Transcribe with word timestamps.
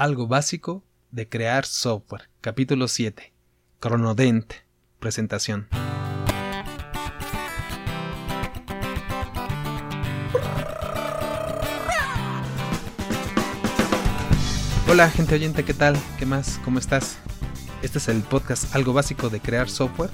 Algo 0.00 0.26
básico 0.26 0.82
de 1.10 1.28
crear 1.28 1.66
software. 1.66 2.30
Capítulo 2.40 2.88
7. 2.88 3.34
Cronodent. 3.80 4.50
Presentación. 4.98 5.68
Hola 14.88 15.10
gente 15.10 15.34
oyente, 15.34 15.66
¿qué 15.66 15.74
tal? 15.74 15.94
¿Qué 16.18 16.24
más? 16.24 16.58
¿Cómo 16.64 16.78
estás? 16.78 17.18
Este 17.82 17.98
es 17.98 18.08
el 18.08 18.22
podcast 18.22 18.74
Algo 18.74 18.94
básico 18.94 19.28
de 19.28 19.40
crear 19.40 19.68
software. 19.68 20.08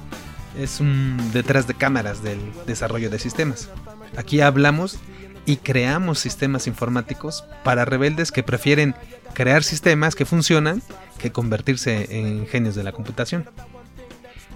Es 0.59 0.81
un 0.81 1.17
detrás 1.33 1.69
de 1.69 1.75
cámaras 1.75 2.25
del 2.25 2.41
desarrollo 2.67 3.09
de 3.09 3.21
sistemas. 3.21 3.71
Aquí 4.17 4.41
hablamos 4.41 4.99
y 5.47 5.57
creamos 5.59 6.19
sistemas 6.19 6.67
informáticos 6.67 7.45
para 7.65 7.85
rebeldes 7.85 8.33
que 8.33 8.43
prefieren 8.43 8.95
crear 9.33 9.63
sistemas 9.63 10.15
que 10.15 10.27
funcionan 10.27 10.83
que 11.19 11.33
convertirse 11.33 12.19
en 12.19 12.47
genios 12.47 12.75
de 12.75 12.83
la 12.83 12.93
computación. 12.93 13.49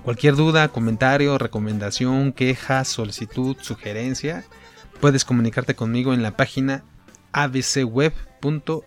Cualquier 0.03 0.35
duda, 0.35 0.69
comentario, 0.69 1.39
recomendación, 1.39 2.33
queja, 2.33 2.85
solicitud, 2.85 3.57
sugerencia, 3.61 4.45
puedes 5.01 5.25
comunicarte 5.25 5.75
conmigo 5.75 6.13
en 6.13 6.23
la 6.23 6.37
página 6.37 6.85
abcweb.mx 7.33 8.85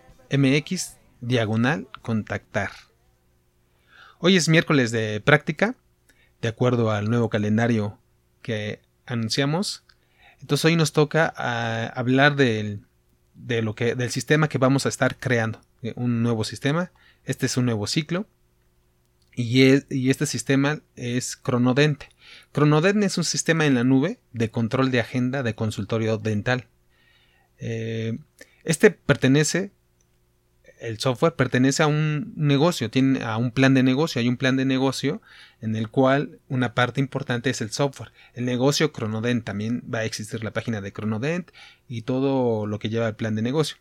diagonal 1.22 1.88
contactar. 2.02 2.72
Hoy 4.20 4.36
es 4.36 4.50
miércoles 4.50 4.92
de 4.92 5.22
práctica, 5.22 5.76
de 6.42 6.50
acuerdo 6.50 6.92
al 6.92 7.10
nuevo 7.10 7.30
calendario 7.30 8.00
que 8.42 8.82
anunciamos. 9.06 9.84
Entonces 10.44 10.66
hoy 10.66 10.76
nos 10.76 10.92
toca 10.92 11.34
ah, 11.38 11.90
hablar 11.96 12.36
del, 12.36 12.82
de 13.34 13.62
lo 13.62 13.76
que, 13.76 13.96
del 13.96 14.12
sistema 14.12 14.50
que 14.50 14.58
vamos 14.58 14.86
a 14.86 14.90
estar 14.90 15.18
creando. 15.18 15.62
Eh, 15.82 15.94
un 15.96 16.22
nuevo 16.22 16.44
sistema. 16.44 16.92
Este 17.24 17.46
es 17.46 17.56
un 17.56 17.64
nuevo 17.64 17.88
ciclo. 17.88 18.28
Y, 19.38 19.62
este 20.10 20.26
sistema 20.26 20.82
es 20.98 21.38
Cronodent. 21.38 22.04
Cronodent 22.52 23.06
es 23.06 23.18
un 23.18 23.24
sistema 23.24 23.66
en 23.66 23.76
la 23.76 23.86
nube 23.86 24.20
de 24.34 24.52
control 24.52 24.92
de 24.92 25.00
agenda 25.00 25.44
de 25.44 25.56
consultorio 25.56 26.18
dental. 26.18 26.68
Eh, 27.58 28.20
este 28.66 28.92
pertenece 28.92 29.72
el 30.84 31.00
software 31.00 31.36
pertenece 31.36 31.82
a 31.82 31.88
un 31.88 32.34
negocio, 32.36 32.90
tiene 32.90 33.24
a 33.24 33.38
un 33.38 33.52
plan 33.52 33.74
de 33.74 33.84
negocio. 33.84 34.20
Hay 34.20 34.28
un 34.28 34.36
plan 34.36 34.58
de 34.58 34.66
negocio 34.66 35.22
en 35.62 35.78
el 35.78 35.90
cual 35.90 36.40
una 36.50 36.74
parte 36.76 37.00
importante 37.00 37.50
es 37.50 37.62
el 37.62 37.72
software. 37.72 38.12
El 38.34 38.44
negocio 38.44 38.92
Cronodent 38.92 39.46
también 39.46 39.82
va 39.92 40.00
a 40.00 40.04
existir 40.04 40.44
la 40.44 40.52
página 40.52 40.82
de 40.82 40.92
Cronodent 40.92 41.52
y 41.88 42.02
todo 42.02 42.68
lo 42.68 42.80
que 42.80 42.90
lleva 42.90 43.08
el 43.08 43.16
plan 43.16 43.34
de 43.34 43.42
negocio. 43.42 43.78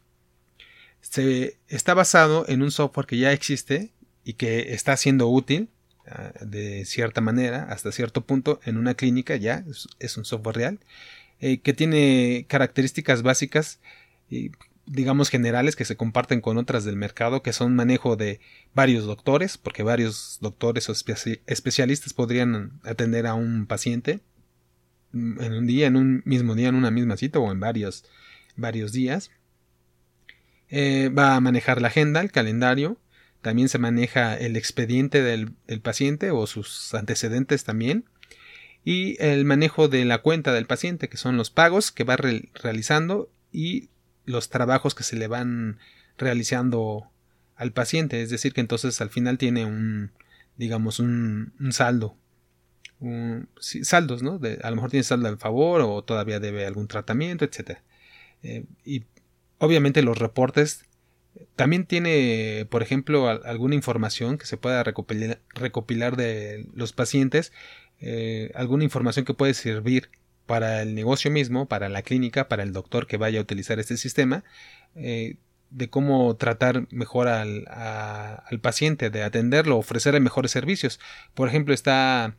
Se 1.00 1.58
está 1.66 1.92
basado 1.92 2.44
en 2.48 2.62
un 2.62 2.70
software 2.70 3.06
que 3.06 3.18
ya 3.18 3.32
existe 3.32 3.92
y 4.22 4.34
que 4.34 4.72
está 4.72 4.96
siendo 4.96 5.28
útil 5.28 5.70
ah, 6.06 6.32
de 6.40 6.84
cierta 6.84 7.20
manera 7.20 7.64
hasta 7.64 7.90
cierto 7.90 8.24
punto 8.24 8.60
en 8.64 8.76
una 8.76 8.94
clínica 8.94 9.34
ya 9.34 9.64
es, 9.98 10.16
un 10.16 10.24
software 10.24 10.54
real 10.54 10.80
eh, 11.40 11.60
que 11.60 11.72
tiene 11.72 12.46
características 12.48 13.22
básicas 13.22 13.80
digamos, 14.86 15.30
generales 15.30 15.76
que 15.76 15.84
se 15.84 15.96
comparten 15.96 16.40
con 16.40 16.58
otras 16.58 16.84
del 16.84 16.96
mercado, 16.96 17.42
que 17.42 17.52
son 17.52 17.74
manejo 17.74 18.16
de 18.16 18.40
varios 18.74 19.04
doctores, 19.04 19.58
porque 19.58 19.82
varios 19.82 20.38
doctores 20.40 20.88
o 20.88 20.92
especialistas 20.92 22.12
podrían 22.12 22.80
atender 22.84 23.26
a 23.26 23.34
un 23.34 23.66
paciente 23.66 24.20
en 25.12 25.52
un 25.52 25.66
día, 25.66 25.86
en 25.86 25.96
un 25.96 26.22
mismo 26.24 26.54
día, 26.54 26.68
en 26.68 26.74
una 26.74 26.90
misma 26.90 27.16
cita 27.16 27.38
o 27.38 27.52
en 27.52 27.60
varios, 27.60 28.04
varios 28.56 28.92
días. 28.92 29.30
Eh, 30.70 31.10
va 31.10 31.36
a 31.36 31.40
manejar 31.40 31.82
la 31.82 31.88
agenda, 31.88 32.20
el 32.22 32.32
calendario, 32.32 32.98
también 33.42 33.68
se 33.68 33.78
maneja 33.78 34.34
el 34.36 34.56
expediente 34.56 35.22
del, 35.22 35.52
del 35.66 35.80
paciente 35.80 36.30
o 36.30 36.46
sus 36.46 36.94
antecedentes 36.94 37.64
también 37.64 38.04
y 38.84 39.22
el 39.22 39.44
manejo 39.44 39.88
de 39.88 40.04
la 40.04 40.18
cuenta 40.18 40.52
del 40.52 40.66
paciente, 40.66 41.08
que 41.08 41.16
son 41.16 41.36
los 41.36 41.50
pagos 41.50 41.92
que 41.92 42.04
va 42.04 42.16
realizando 42.16 43.30
y 43.52 43.90
los 44.24 44.48
trabajos 44.48 44.94
que 44.94 45.04
se 45.04 45.16
le 45.16 45.28
van 45.28 45.78
realizando 46.18 47.10
al 47.56 47.72
paciente. 47.72 48.22
Es 48.22 48.30
decir, 48.30 48.52
que 48.52 48.60
entonces 48.60 49.00
al 49.00 49.10
final 49.10 49.38
tiene 49.38 49.64
un, 49.64 50.12
digamos, 50.56 50.98
un, 50.98 51.52
saldo. 51.70 52.16
saldos, 53.58 54.22
¿no? 54.22 54.38
De, 54.38 54.58
a 54.62 54.70
lo 54.70 54.76
mejor 54.76 54.90
tiene 54.90 55.04
saldo 55.04 55.28
al 55.28 55.38
favor 55.38 55.80
o 55.82 56.02
todavía 56.02 56.40
debe 56.40 56.66
algún 56.66 56.88
tratamiento, 56.88 57.44
etc. 57.44 57.78
Eh, 58.42 58.64
y 58.84 59.04
obviamente 59.58 60.02
los 60.02 60.18
reportes 60.18 60.86
también 61.56 61.86
tiene, 61.86 62.66
por 62.70 62.82
ejemplo, 62.82 63.28
alguna 63.28 63.74
información 63.74 64.38
que 64.38 64.46
se 64.46 64.56
pueda 64.56 64.82
recopilar, 64.84 66.16
de 66.16 66.66
los 66.74 66.92
pacientes, 66.92 67.52
eh, 68.00 68.50
alguna 68.54 68.84
información 68.84 69.24
que 69.24 69.34
puede 69.34 69.54
servir 69.54 70.10
para 70.52 70.82
el 70.82 70.94
negocio 70.94 71.30
mismo, 71.30 71.64
para 71.64 71.88
la 71.88 72.02
clínica, 72.02 72.46
para 72.46 72.62
el 72.62 72.74
doctor 72.74 73.06
que 73.06 73.16
vaya 73.16 73.38
a 73.38 73.42
utilizar 73.42 73.80
este 73.80 73.96
sistema, 73.96 74.44
eh, 74.94 75.36
de 75.70 75.88
cómo 75.88 76.36
tratar 76.36 76.86
mejor 76.90 77.26
al, 77.26 77.64
paciente, 78.60 79.08
de 79.08 79.22
atenderlo, 79.22 79.78
ofrecerle 79.78 80.20
mejores 80.20 80.50
servicios. 80.50 81.00
Por 81.32 81.48
ejemplo, 81.48 81.72
está 81.72 82.36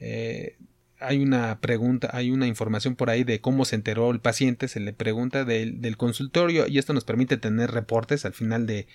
eh, 0.00 0.56
hay 0.98 1.22
una 1.22 1.60
pregunta, 1.60 2.10
hay 2.12 2.32
una 2.32 2.48
información 2.48 2.96
por 2.96 3.10
ahí 3.10 3.22
de 3.22 3.40
cómo 3.40 3.64
se 3.64 3.76
enteró 3.76 4.10
el 4.10 4.18
paciente, 4.18 4.66
se 4.66 4.80
le 4.80 4.92
pregunta 4.92 5.44
del 5.44 5.96
consultorio 5.96 6.66
y 6.66 6.78
esto 6.78 6.92
nos 6.94 7.04
permite 7.04 7.36
tener 7.36 7.70
reportes 7.70 8.24
al 8.24 8.32
final 8.32 8.66
de 8.66 8.88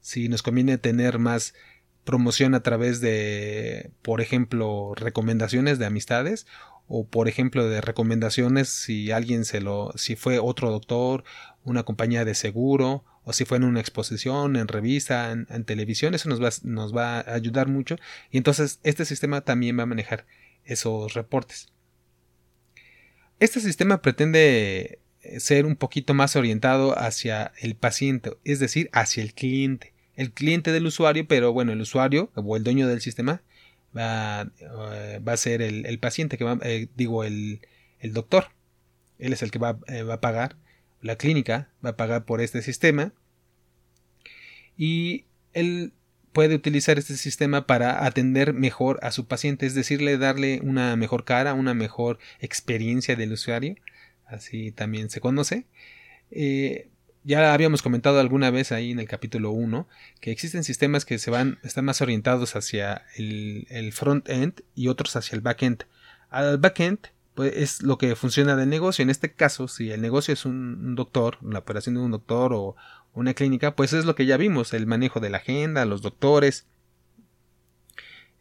si 0.00 0.30
nos 0.30 0.42
conviene 0.42 0.78
tener 0.78 1.18
más 1.18 1.52
promoción 2.04 2.54
a 2.54 2.62
través 2.62 3.02
de, 3.02 3.90
por 4.00 4.22
ejemplo, 4.22 4.94
recomendaciones 4.94 5.78
de 5.78 5.84
amistades 5.84 6.46
o 6.88 7.06
por 7.06 7.28
ejemplo 7.28 7.68
de 7.68 7.80
recomendaciones 7.80 8.68
si 8.68 9.10
alguien 9.10 9.44
se 9.44 9.60
lo 9.60 9.92
si 9.96 10.16
fue 10.16 10.38
otro 10.38 10.70
doctor 10.70 11.24
una 11.64 11.82
compañía 11.82 12.24
de 12.24 12.34
seguro 12.34 13.04
o 13.24 13.32
si 13.32 13.44
fue 13.44 13.56
en 13.56 13.64
una 13.64 13.80
exposición 13.80 14.56
en 14.56 14.68
revista 14.68 15.32
en, 15.32 15.64
televisión 15.64 16.14
eso 16.14 16.28
nos 16.28 16.42
va, 16.42 16.50
nos 16.62 16.94
va 16.94 17.20
a 17.20 17.34
ayudar 17.34 17.68
mucho. 17.68 17.96
Y 18.30 18.36
entonces 18.36 18.80
este 18.82 19.04
sistema 19.04 19.40
también 19.40 19.78
va 19.78 19.84
a 19.84 19.86
manejar 19.86 20.26
esos 20.64 21.14
reportes. 21.14 21.72
Este 23.40 23.60
sistema 23.60 24.02
pretende 24.02 25.00
ser 25.38 25.64
un 25.64 25.76
poquito 25.76 26.12
más 26.12 26.36
orientado 26.36 26.98
hacia 26.98 27.52
el 27.60 27.76
paciente 27.76 28.36
es 28.44 28.58
decir 28.58 28.90
hacia 28.92 29.22
el 29.22 29.32
cliente. 29.32 29.94
El 30.16 30.30
cliente 30.32 30.70
del 30.70 30.86
usuario 30.86 31.26
pero 31.26 31.52
bueno 31.52 31.72
el 31.72 31.80
usuario 31.80 32.30
o 32.34 32.56
el 32.56 32.62
dueño 32.62 32.86
del 32.86 33.00
sistema 33.00 33.42
va, 33.96 34.50
eh, 34.58 35.20
va 35.26 35.32
a 35.32 35.36
ser 35.36 35.62
el, 35.62 35.98
paciente 35.98 36.36
que 36.38 36.44
va, 36.44 36.58
eh, 36.62 36.88
digo, 36.96 37.24
el, 37.24 37.60
el, 38.00 38.12
doctor. 38.12 38.48
Él 39.18 39.32
es 39.32 39.42
el 39.42 39.50
que 39.50 39.58
va, 39.58 39.78
eh, 39.88 40.02
va, 40.02 40.14
a 40.14 40.20
pagar, 40.20 40.56
la 41.00 41.16
clínica 41.16 41.70
va 41.84 41.90
a 41.90 41.96
pagar 41.96 42.24
por 42.24 42.40
este 42.40 42.62
sistema. 42.62 43.12
Y 44.76 45.24
él 45.52 45.92
puede 46.32 46.56
utilizar 46.56 46.98
este 46.98 47.16
sistema 47.16 47.66
para 47.66 48.04
atender 48.04 48.52
mejor 48.54 48.98
a 49.02 49.12
su 49.12 49.26
paciente, 49.26 49.66
es 49.66 49.74
decirle, 49.74 50.18
darle 50.18 50.60
una 50.62 50.96
mejor 50.96 51.24
cara, 51.24 51.54
una 51.54 51.74
mejor 51.74 52.18
experiencia 52.40 53.14
del 53.14 53.32
usuario, 53.32 53.76
así 54.26 54.72
también 54.72 55.10
se 55.10 55.20
conoce. 55.20 55.66
Ya 57.26 57.54
habíamos 57.54 57.80
comentado 57.80 58.20
alguna 58.20 58.50
vez 58.50 58.70
ahí 58.70 58.90
en 58.90 59.00
el 59.00 59.08
capítulo 59.08 59.50
1 59.50 59.88
que 60.20 60.30
existen 60.30 60.62
sistemas 60.62 61.06
que 61.06 61.18
se 61.18 61.30
van, 61.30 61.58
están 61.62 61.86
más 61.86 62.02
orientados 62.02 62.54
hacia 62.54 63.06
el, 63.16 63.92
front-end 63.94 64.60
y 64.74 64.88
otros 64.88 65.16
hacia 65.16 65.34
el 65.34 65.40
back-end. 65.40 65.84
Al 66.28 66.58
back-end 66.58 66.98
pues, 67.34 67.54
es 67.56 67.82
lo 67.82 67.96
que 67.96 68.14
funciona 68.14 68.56
del 68.56 68.68
negocio. 68.68 69.02
En 69.02 69.08
este 69.08 69.32
caso, 69.32 69.68
si 69.68 69.90
el 69.90 70.02
negocio 70.02 70.34
es 70.34 70.44
un, 70.44 70.94
doctor, 70.94 71.38
la 71.42 71.60
operación 71.60 71.94
de 71.94 72.02
un 72.02 72.10
doctor 72.10 72.52
o 72.52 72.76
una 73.14 73.32
clínica, 73.32 73.74
pues 73.74 73.94
es 73.94 74.04
lo 74.04 74.14
que 74.14 74.26
ya 74.26 74.36
vimos, 74.36 74.74
el 74.74 74.86
manejo 74.86 75.18
de 75.18 75.30
la 75.30 75.38
agenda, 75.38 75.86
los 75.86 76.02
doctores, 76.02 76.66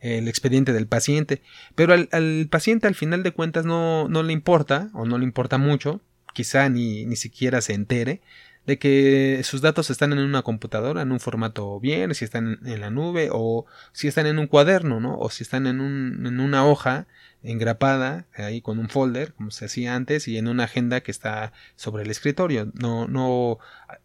el 0.02 0.28
expediente 0.28 0.74
del 0.74 0.88
paciente. 0.88 1.42
Pero 1.76 1.94
al, 1.94 2.10
al 2.12 2.50
paciente 2.52 2.88
al 2.88 2.96
final 2.96 3.24
de 3.24 3.32
cuentas 3.32 3.64
no, 3.64 4.10
no, 4.10 4.24
le 4.24 4.34
importa 4.34 4.90
o 4.94 5.06
no 5.06 5.18
le 5.18 5.24
importa 5.24 5.58
mucho, 5.58 6.02
quizá 6.34 6.68
ni, 6.68 7.06
ni 7.06 7.16
siquiera 7.16 7.62
se 7.62 7.76
entere 7.76 8.20
de 8.66 8.80
que 8.80 9.42
sus 9.44 9.62
datos 9.62 9.90
están 9.90 10.14
en 10.14 10.20
una 10.20 10.42
computadora, 10.42 11.02
en 11.02 11.12
un 11.12 11.20
formato 11.20 11.80
bien, 11.80 12.16
si 12.16 12.24
están 12.24 12.60
en 12.66 12.82
la 12.82 12.90
nube 12.90 13.30
o 13.32 13.66
si 13.92 14.08
están 14.08 14.26
en 14.26 14.40
un 14.40 14.48
cuaderno, 14.48 15.00
¿no? 15.00 15.18
O 15.18 15.30
si 15.30 15.44
están 15.44 15.68
en, 15.68 15.82
un, 15.82 16.26
en 16.26 16.40
una 16.40 16.66
hoja 16.66 17.08
engrapada 17.44 18.26
ahí 18.36 18.62
con 18.62 18.80
un 18.80 18.88
folder, 18.88 19.34
como 19.34 19.52
se 19.52 19.66
hacía 19.66 19.96
antes, 19.96 20.28
y 20.30 20.38
en 20.38 20.48
una 20.48 20.64
agenda 20.64 21.02
que 21.02 21.12
está 21.12 21.52
sobre 21.76 22.04
el 22.04 22.12
escritorio. 22.12 22.72
No, 22.74 23.08
no, 23.08 23.60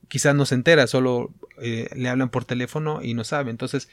quizás 0.08 0.34
no 0.34 0.44
se 0.44 0.56
entera, 0.56 0.88
solo 0.88 1.32
eh, 1.62 1.88
le 1.94 2.08
hablan 2.08 2.30
por 2.30 2.44
teléfono 2.44 3.00
y 3.00 3.14
no 3.14 3.22
sabe. 3.22 3.50
Entonces, 3.52 3.88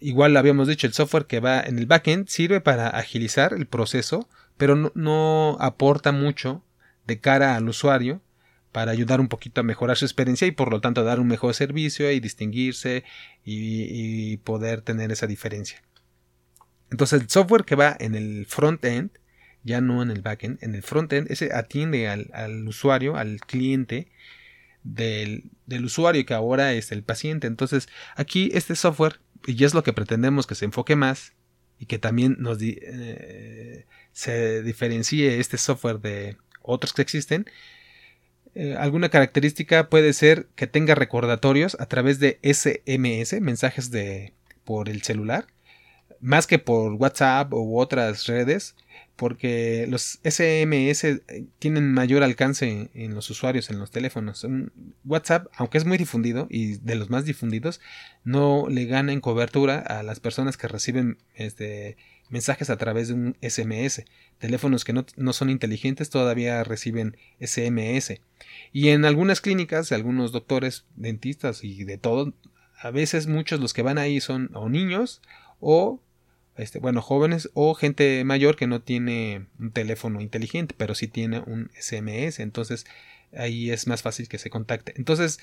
igual 0.00 0.36
habíamos 0.36 0.66
dicho, 0.66 0.88
el 0.88 0.92
software 0.92 1.26
que 1.26 1.38
va 1.38 1.60
en 1.60 1.78
el 1.78 1.86
backend 1.86 2.26
sirve 2.28 2.60
para 2.60 2.88
agilizar 2.88 3.54
el 3.54 3.66
proceso, 3.66 4.28
pero 4.56 4.92
no 4.94 5.56
aporta 5.60 6.10
mucho 6.10 6.64
de 7.06 7.20
cara 7.20 7.54
al 7.54 7.68
usuario 7.68 8.20
para 8.74 8.90
ayudar 8.90 9.20
un 9.20 9.28
poquito 9.28 9.60
a 9.60 9.64
mejorar 9.64 9.96
su 9.96 10.04
experiencia 10.04 10.48
y 10.48 10.50
por 10.50 10.72
lo 10.72 10.80
tanto 10.80 11.04
dar 11.04 11.20
un 11.20 11.28
mejor 11.28 11.54
servicio 11.54 12.10
y 12.10 12.18
distinguirse 12.18 13.04
y, 13.44 14.36
poder 14.38 14.80
tener 14.80 15.12
esa 15.12 15.28
diferencia. 15.28 15.80
Entonces 16.90 17.22
el 17.22 17.30
software 17.30 17.64
que 17.64 17.76
va 17.76 17.96
en 18.00 18.16
el 18.16 18.46
front-end, 18.46 19.12
ya 19.62 19.80
no 19.80 20.02
en 20.02 20.10
el 20.10 20.22
back-end, 20.22 20.58
en 20.60 20.74
el 20.74 20.82
front-end, 20.82 21.30
ese 21.30 21.54
atiende 21.54 22.08
al, 22.08 22.66
usuario, 22.66 23.14
al 23.16 23.38
cliente 23.42 24.08
del, 24.82 25.52
usuario 25.84 26.26
que 26.26 26.34
ahora 26.34 26.72
es 26.72 26.90
el 26.90 27.04
paciente. 27.04 27.46
Entonces 27.46 27.88
aquí 28.16 28.50
este 28.54 28.74
software, 28.74 29.20
y 29.46 29.62
es 29.62 29.72
lo 29.72 29.84
que 29.84 29.92
pretendemos 29.92 30.48
que 30.48 30.56
se 30.56 30.64
enfoque 30.64 30.96
más 30.96 31.32
y 31.78 31.86
que 31.86 32.00
también 32.00 32.38
nos 32.40 32.58
eh, 32.60 33.86
se 34.10 34.64
diferencie 34.64 35.38
este 35.38 35.58
software 35.58 36.00
de 36.00 36.38
otros 36.60 36.92
que 36.92 37.02
existen, 37.02 37.46
eh, 38.54 38.76
alguna 38.78 39.08
característica 39.08 39.88
puede 39.88 40.12
ser 40.12 40.46
que 40.54 40.66
tenga 40.66 40.94
recordatorios 40.94 41.76
a 41.80 41.86
través 41.86 42.20
de 42.20 42.38
SMS, 42.42 43.40
mensajes 43.40 43.90
de 43.90 44.32
por 44.64 44.88
el 44.88 45.02
celular, 45.02 45.46
más 46.20 46.46
que 46.46 46.58
por 46.58 46.94
WhatsApp 46.94 47.52
u 47.52 47.78
otras 47.78 48.26
redes, 48.26 48.76
porque 49.16 49.86
los 49.88 50.20
SMS 50.24 51.04
eh, 51.04 51.46
tienen 51.58 51.92
mayor 51.92 52.22
alcance 52.22 52.90
en 52.94 53.14
los 53.14 53.28
usuarios 53.30 53.70
en 53.70 53.78
los 53.78 53.90
teléfonos. 53.90 54.46
WhatsApp, 55.04 55.46
aunque 55.56 55.78
es 55.78 55.84
muy 55.84 55.98
difundido 55.98 56.46
y 56.50 56.76
de 56.78 56.94
los 56.94 57.10
más 57.10 57.24
difundidos, 57.24 57.80
no 58.24 58.66
le 58.68 58.86
gana 58.86 59.12
en 59.12 59.20
cobertura 59.20 59.78
a 59.78 60.02
las 60.02 60.20
personas 60.20 60.56
que 60.56 60.68
reciben 60.68 61.18
este 61.34 61.96
mensajes 62.34 62.68
a 62.68 62.76
través 62.76 63.08
de 63.08 63.14
un 63.14 63.36
SMS. 63.40 64.04
Teléfonos 64.38 64.84
que 64.84 64.92
no, 64.92 65.06
no, 65.16 65.32
son 65.32 65.50
inteligentes 65.50 66.10
todavía 66.10 66.64
reciben 66.64 67.16
SMS. 67.40 68.20
Y 68.72 68.88
en 68.88 69.04
algunas 69.04 69.40
clínicas, 69.40 69.92
algunos 69.92 70.32
doctores, 70.32 70.84
dentistas 70.96 71.62
y 71.62 71.84
de 71.84 71.96
todo, 71.96 72.34
a 72.76 72.90
veces 72.90 73.28
muchos 73.28 73.60
los 73.60 73.72
que 73.72 73.82
van 73.82 73.98
ahí 73.98 74.20
son 74.20 74.50
o 74.54 74.68
niños 74.68 75.22
o 75.60 76.00
este, 76.56 76.80
bueno, 76.80 77.02
jóvenes 77.02 77.50
o 77.54 77.74
gente 77.74 78.24
mayor 78.24 78.56
que 78.56 78.66
no 78.66 78.82
tiene 78.82 79.46
un 79.58 79.70
teléfono 79.70 80.20
inteligente, 80.20 80.74
pero 80.76 80.94
sí 80.94 81.08
tiene 81.08 81.40
un 81.40 81.70
SMS, 81.80 82.40
entonces 82.40 82.84
ahí 83.36 83.70
es 83.70 83.86
más 83.86 84.02
fácil 84.02 84.28
que 84.28 84.38
se 84.38 84.50
contacte. 84.50 84.94
Entonces, 84.96 85.40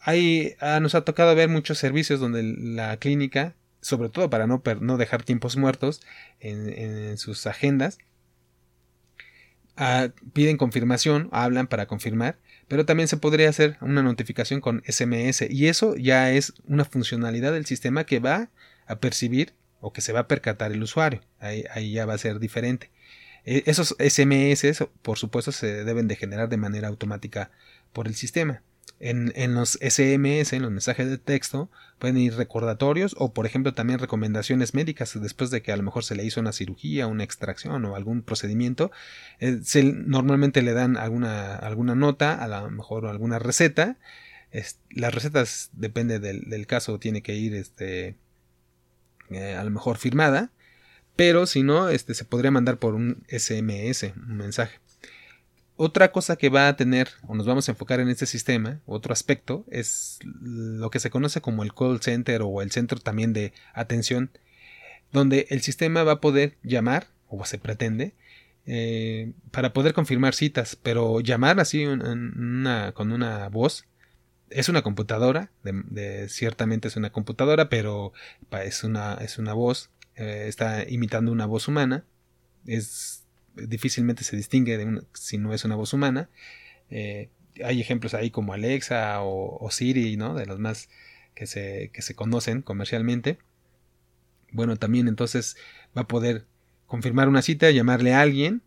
ahí 0.00 0.54
ah, 0.60 0.80
nos 0.80 0.94
ha 0.94 1.04
tocado 1.04 1.34
ver 1.34 1.48
muchos 1.48 1.78
servicios 1.78 2.20
donde 2.20 2.42
la 2.42 2.96
clínica 2.98 3.54
sobre 3.80 4.08
todo 4.08 4.30
para 4.30 4.46
no, 4.46 4.62
no 4.80 4.96
dejar 4.96 5.22
tiempos 5.22 5.56
muertos 5.56 6.02
en, 6.40 7.16
sus 7.18 7.46
agendas. 7.46 7.98
Ah, 9.76 10.08
piden 10.32 10.56
confirmación, 10.56 11.28
hablan 11.32 11.66
para 11.66 11.86
confirmar, 11.86 12.38
pero 12.66 12.86
también 12.86 13.08
se 13.08 13.18
podría 13.18 13.50
hacer 13.50 13.76
una 13.82 14.02
notificación 14.02 14.60
con 14.60 14.82
SMS 14.86 15.42
y 15.50 15.68
eso 15.68 15.96
ya 15.96 16.32
es 16.32 16.54
una 16.66 16.86
funcionalidad 16.86 17.52
del 17.52 17.66
sistema 17.66 18.04
que 18.04 18.18
va 18.18 18.48
a 18.86 18.96
percibir 18.96 19.52
o 19.80 19.92
que 19.92 20.00
se 20.00 20.12
va 20.12 20.20
a 20.20 20.28
percatar 20.28 20.72
el 20.72 20.82
usuario. 20.82 21.20
Ahí, 21.38 21.64
ahí 21.70 21.92
ya 21.92 22.06
va 22.06 22.14
a 22.14 22.18
ser 22.18 22.38
diferente. 22.38 22.90
E, 23.44 23.62
esos 23.66 23.94
SMS, 23.98 24.86
por 25.02 25.18
supuesto, 25.18 25.52
se 25.52 25.84
deben 25.84 26.08
de 26.08 26.16
generar 26.16 26.48
de 26.48 26.56
manera 26.56 26.88
automática 26.88 27.50
por 27.92 28.08
el 28.08 28.14
sistema. 28.14 28.62
En, 28.98 29.54
los 29.54 29.78
SMS, 29.82 30.54
en 30.54 30.62
los 30.62 30.70
mensajes 30.70 31.10
de 31.10 31.18
texto, 31.18 31.68
pueden 31.98 32.16
ir 32.16 32.34
recordatorios 32.34 33.14
o, 33.18 33.34
por 33.34 33.44
ejemplo, 33.44 33.74
también 33.74 33.98
recomendaciones 33.98 34.72
médicas 34.72 35.20
después 35.20 35.50
de 35.50 35.60
que 35.60 35.70
a 35.70 35.76
lo 35.76 35.82
mejor 35.82 36.02
se 36.02 36.16
le 36.16 36.24
hizo 36.24 36.40
una 36.40 36.52
cirugía, 36.52 37.06
una 37.06 37.22
extracción 37.22 37.84
o 37.84 37.94
algún 37.94 38.22
procedimiento. 38.22 38.90
Eh, 39.38 39.60
normalmente 40.06 40.62
le 40.62 40.72
dan 40.72 40.96
alguna, 40.96 41.56
alguna 41.56 41.94
nota, 41.94 42.42
a 42.42 42.48
lo 42.48 42.70
mejor 42.70 43.06
alguna 43.06 43.38
receta. 43.38 43.98
las 44.90 45.14
recetas, 45.14 45.70
depende 45.74 46.18
del, 46.18 46.66
caso, 46.66 46.98
tiene 46.98 47.22
que 47.22 47.34
ir 47.34 47.54
este, 47.54 48.16
eh, 49.30 49.54
a 49.54 49.64
lo 49.64 49.70
mejor 49.70 49.98
firmada. 49.98 50.52
Pero 51.16 51.46
si 51.46 51.62
no, 51.62 51.88
este, 51.90 52.14
se 52.14 52.24
podría 52.24 52.50
mandar 52.50 52.78
por 52.78 52.94
un 52.94 53.24
SMS, 53.28 54.12
un 54.16 54.36
mensaje. 54.38 54.78
Otra 55.78 56.10
cosa 56.10 56.36
que 56.36 56.48
va 56.48 56.68
a 56.68 56.76
tener, 56.76 57.10
o 57.26 57.34
nos 57.34 57.46
vamos 57.46 57.68
a 57.68 57.72
enfocar 57.72 58.00
en 58.00 58.08
este 58.08 58.24
sistema, 58.24 58.80
otro 58.86 59.12
aspecto, 59.12 59.66
es 59.70 60.18
lo 60.24 60.88
que 60.88 61.00
se 61.00 61.10
conoce 61.10 61.42
como 61.42 61.62
el 61.62 61.74
call 61.74 62.00
center 62.00 62.40
o 62.42 62.62
el 62.62 62.70
centro 62.70 62.98
también 62.98 63.34
de 63.34 63.52
atención, 63.74 64.30
donde 65.12 65.46
el 65.50 65.60
sistema 65.60 66.02
va 66.02 66.12
a 66.12 66.20
poder 66.20 66.56
llamar, 66.62 67.08
o 67.28 67.44
se 67.44 67.58
pretende, 67.58 68.14
eh, 68.64 69.32
para 69.50 69.74
poder 69.74 69.92
confirmar 69.92 70.34
citas, 70.34 70.76
pero 70.82 71.20
llamar 71.20 71.60
así 71.60 71.84
con 71.84 73.12
una 73.12 73.48
voz, 73.50 73.84
es 74.48 74.70
una 74.70 74.80
computadora, 74.80 75.50
ciertamente 76.28 76.88
es 76.88 76.96
una 76.96 77.10
computadora, 77.10 77.68
pero 77.68 78.14
es 78.64 78.82
una, 78.82 79.14
es 79.14 79.36
una 79.36 79.52
voz, 79.52 79.90
eh, 80.14 80.46
está 80.48 80.88
imitando 80.88 81.32
una 81.32 81.44
voz 81.44 81.68
humana, 81.68 82.06
es 82.66 83.25
difícilmente 83.56 84.24
se 84.24 84.36
distingue 84.36 84.78
de 84.78 85.02
si 85.12 85.38
no 85.38 85.52
es 85.52 85.64
una 85.64 85.76
voz 85.76 85.92
humana. 85.92 86.28
Eh, 86.90 87.30
hay 87.64 87.80
ejemplos 87.80 88.14
ahí 88.14 88.30
como 88.30 88.52
Alexa 88.52 89.22
o, 89.22 89.68
Siri, 89.70 90.16
¿no? 90.16 90.34
De 90.34 90.46
los 90.46 90.58
más 90.58 90.88
que 91.34 91.46
se, 91.46 91.90
que 91.92 92.02
se 92.02 92.14
conocen 92.14 92.62
comercialmente. 92.62 93.38
Bueno, 94.52 94.76
también 94.76 95.08
entonces 95.08 95.56
va 95.96 96.02
a 96.02 96.08
poder 96.08 96.46
confirmar 96.86 97.28
una 97.28 97.42
cita, 97.42 97.70
llamarle 97.70 98.14
a 98.14 98.20
alguien 98.20 98.62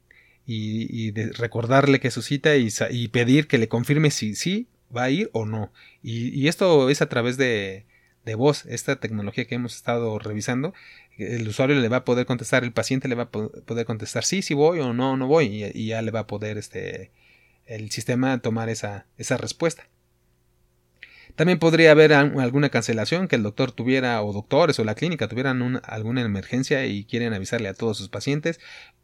y, 0.46 1.12
recordarle 1.12 2.00
que 2.00 2.08
es 2.08 2.14
su 2.14 2.22
cita 2.22 2.56
y, 2.58 2.70
y, 2.90 3.08
pedir 3.10 3.48
que 3.48 3.60
le 3.60 3.68
confirme 3.68 4.10
si 4.10 4.36
sí 4.36 4.68
va 4.96 5.04
a 5.04 5.10
ir 5.10 5.30
o 5.34 5.46
no. 5.46 5.72
Y, 6.02 6.48
esto 6.48 6.90
es 6.90 7.02
a 7.02 7.10
través 7.10 7.38
de, 7.38 7.86
de 8.26 8.36
voz, 8.36 8.66
esta 8.66 9.00
tecnología 9.00 9.46
que 9.46 9.56
hemos 9.56 9.76
estado 9.76 10.20
revisando, 10.20 10.74
el 11.18 11.48
usuario 11.48 11.76
le 11.80 11.90
va 11.90 11.98
a 11.98 12.06
poder 12.06 12.26
contestar, 12.26 12.64
el 12.64 12.72
paciente 12.72 13.08
le 13.08 13.16
va 13.16 13.24
a 13.24 13.32
poder 13.32 13.86
contestar 13.86 14.24
sí, 14.24 14.42
sí 14.42 14.54
voy 14.54 14.80
o 14.80 14.94
no, 14.94 15.18
no 15.18 15.28
voy, 15.28 15.64
y, 15.74 15.88
ya 15.88 16.02
le 16.02 16.12
va 16.12 16.22
a 16.22 16.28
poder 16.28 16.58
este, 16.58 17.12
el 17.66 17.92
sistema 17.92 18.40
tomar 18.42 18.70
esa, 18.70 19.06
esa 19.18 19.38
respuesta. 19.38 19.88
También 21.36 21.60
podría 21.60 21.92
haber 21.92 22.12
alguna 22.12 22.70
cancelación 22.70 23.28
que 23.28 23.38
el 23.38 23.44
doctor 23.44 23.72
tuviera 23.72 24.22
o 24.24 24.34
doctores 24.34 24.78
o 24.80 24.84
la 24.84 24.96
clínica 24.96 25.30
tuvieran 25.30 25.80
alguna 25.86 26.22
emergencia 26.22 26.86
y 26.86 27.06
quieren 27.06 27.34
avisarle 27.34 27.70
a 27.70 27.74
todos 27.74 27.98
sus 27.98 28.10
pacientes. 28.10 28.60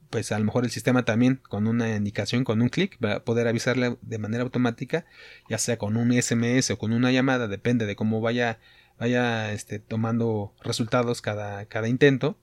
Pues 0.09 0.31
a 0.31 0.39
lo 0.39 0.45
mejor 0.45 0.65
el 0.65 0.71
sistema 0.71 1.05
también 1.05 1.39
con 1.47 1.65
una 1.65 1.95
indicación, 1.95 2.43
con 2.43 2.61
un 2.61 2.69
clic, 2.69 2.97
va 3.03 3.13
a 3.13 3.23
poder 3.23 3.47
avisarle 3.47 3.97
de 4.01 4.17
manera 4.17 4.43
automática, 4.43 5.05
ya 5.49 5.57
sea 5.57 5.77
con 5.77 5.97
un 5.97 6.11
SMS 6.11 6.71
o 6.71 6.77
con 6.77 6.91
una 6.93 7.11
llamada, 7.11 7.47
depende 7.47 7.85
de 7.85 7.95
cómo 7.95 8.21
vaya 8.21 8.59
vaya 8.99 9.51
este, 9.53 9.79
tomando 9.79 10.53
resultados 10.61 11.21
cada, 11.21 11.65
cada 11.65 11.87
intento, 11.87 12.37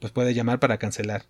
pues 0.00 0.12
puede 0.12 0.34
llamar 0.34 0.60
para 0.60 0.78
cancelar. 0.78 1.24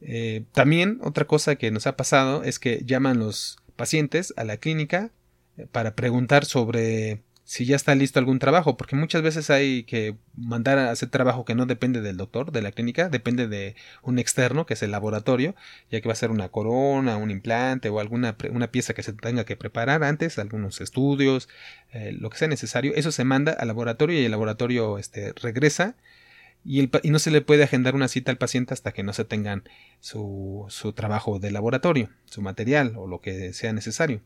Eh, 0.00 0.44
también 0.52 0.98
otra 1.02 1.26
cosa 1.26 1.56
que 1.56 1.70
nos 1.70 1.86
ha 1.86 1.96
pasado 1.96 2.42
es 2.42 2.58
que 2.58 2.82
llaman 2.84 3.18
los 3.18 3.58
pacientes 3.76 4.32
a 4.36 4.44
la 4.44 4.56
clínica 4.56 5.10
eh, 5.56 5.66
para 5.70 5.94
preguntar 5.94 6.44
sobre 6.44 7.22
si 7.50 7.66
ya 7.66 7.74
está 7.74 7.96
listo 7.96 8.20
algún 8.20 8.38
trabajo, 8.38 8.76
porque 8.76 8.94
muchas 8.94 9.22
veces 9.22 9.50
hay 9.50 9.82
que 9.82 10.14
mandar 10.36 10.78
a 10.78 10.92
hacer 10.92 11.08
trabajo 11.08 11.44
que 11.44 11.56
no 11.56 11.66
depende 11.66 12.00
del 12.00 12.16
doctor, 12.16 12.52
de 12.52 12.62
la 12.62 12.70
clínica, 12.70 13.08
depende 13.08 13.48
de 13.48 13.74
un 14.02 14.20
externo, 14.20 14.66
que 14.66 14.74
es 14.74 14.84
el 14.84 14.92
laboratorio, 14.92 15.56
ya 15.90 16.00
que 16.00 16.06
va 16.06 16.12
a 16.12 16.16
ser 16.16 16.30
una 16.30 16.50
corona, 16.50 17.16
un 17.16 17.32
implante 17.32 17.88
o 17.88 17.98
alguna 17.98 18.36
una 18.52 18.70
pieza 18.70 18.94
que 18.94 19.02
se 19.02 19.12
tenga 19.14 19.44
que 19.44 19.56
preparar 19.56 20.04
antes, 20.04 20.38
algunos 20.38 20.80
estudios, 20.80 21.48
eh, 21.92 22.12
lo 22.12 22.30
que 22.30 22.38
sea 22.38 22.46
necesario, 22.46 22.92
eso 22.94 23.10
se 23.10 23.24
manda 23.24 23.50
al 23.50 23.66
laboratorio 23.66 24.20
y 24.20 24.24
el 24.24 24.30
laboratorio 24.30 24.96
este, 24.98 25.32
regresa 25.32 25.96
y, 26.64 26.78
el, 26.78 26.90
y, 27.02 27.10
no 27.10 27.18
se 27.18 27.32
le 27.32 27.40
puede 27.40 27.64
agendar 27.64 27.96
una 27.96 28.06
cita 28.06 28.30
al 28.30 28.38
paciente 28.38 28.74
hasta 28.74 28.92
que 28.92 29.02
no 29.02 29.12
se 29.12 29.24
tengan 29.24 29.64
su, 29.98 30.66
su 30.68 30.92
trabajo 30.92 31.40
de 31.40 31.50
laboratorio, 31.50 32.10
su 32.26 32.42
material 32.42 32.94
o 32.96 33.08
lo 33.08 33.20
que 33.20 33.52
sea 33.54 33.72
necesario. 33.72 34.22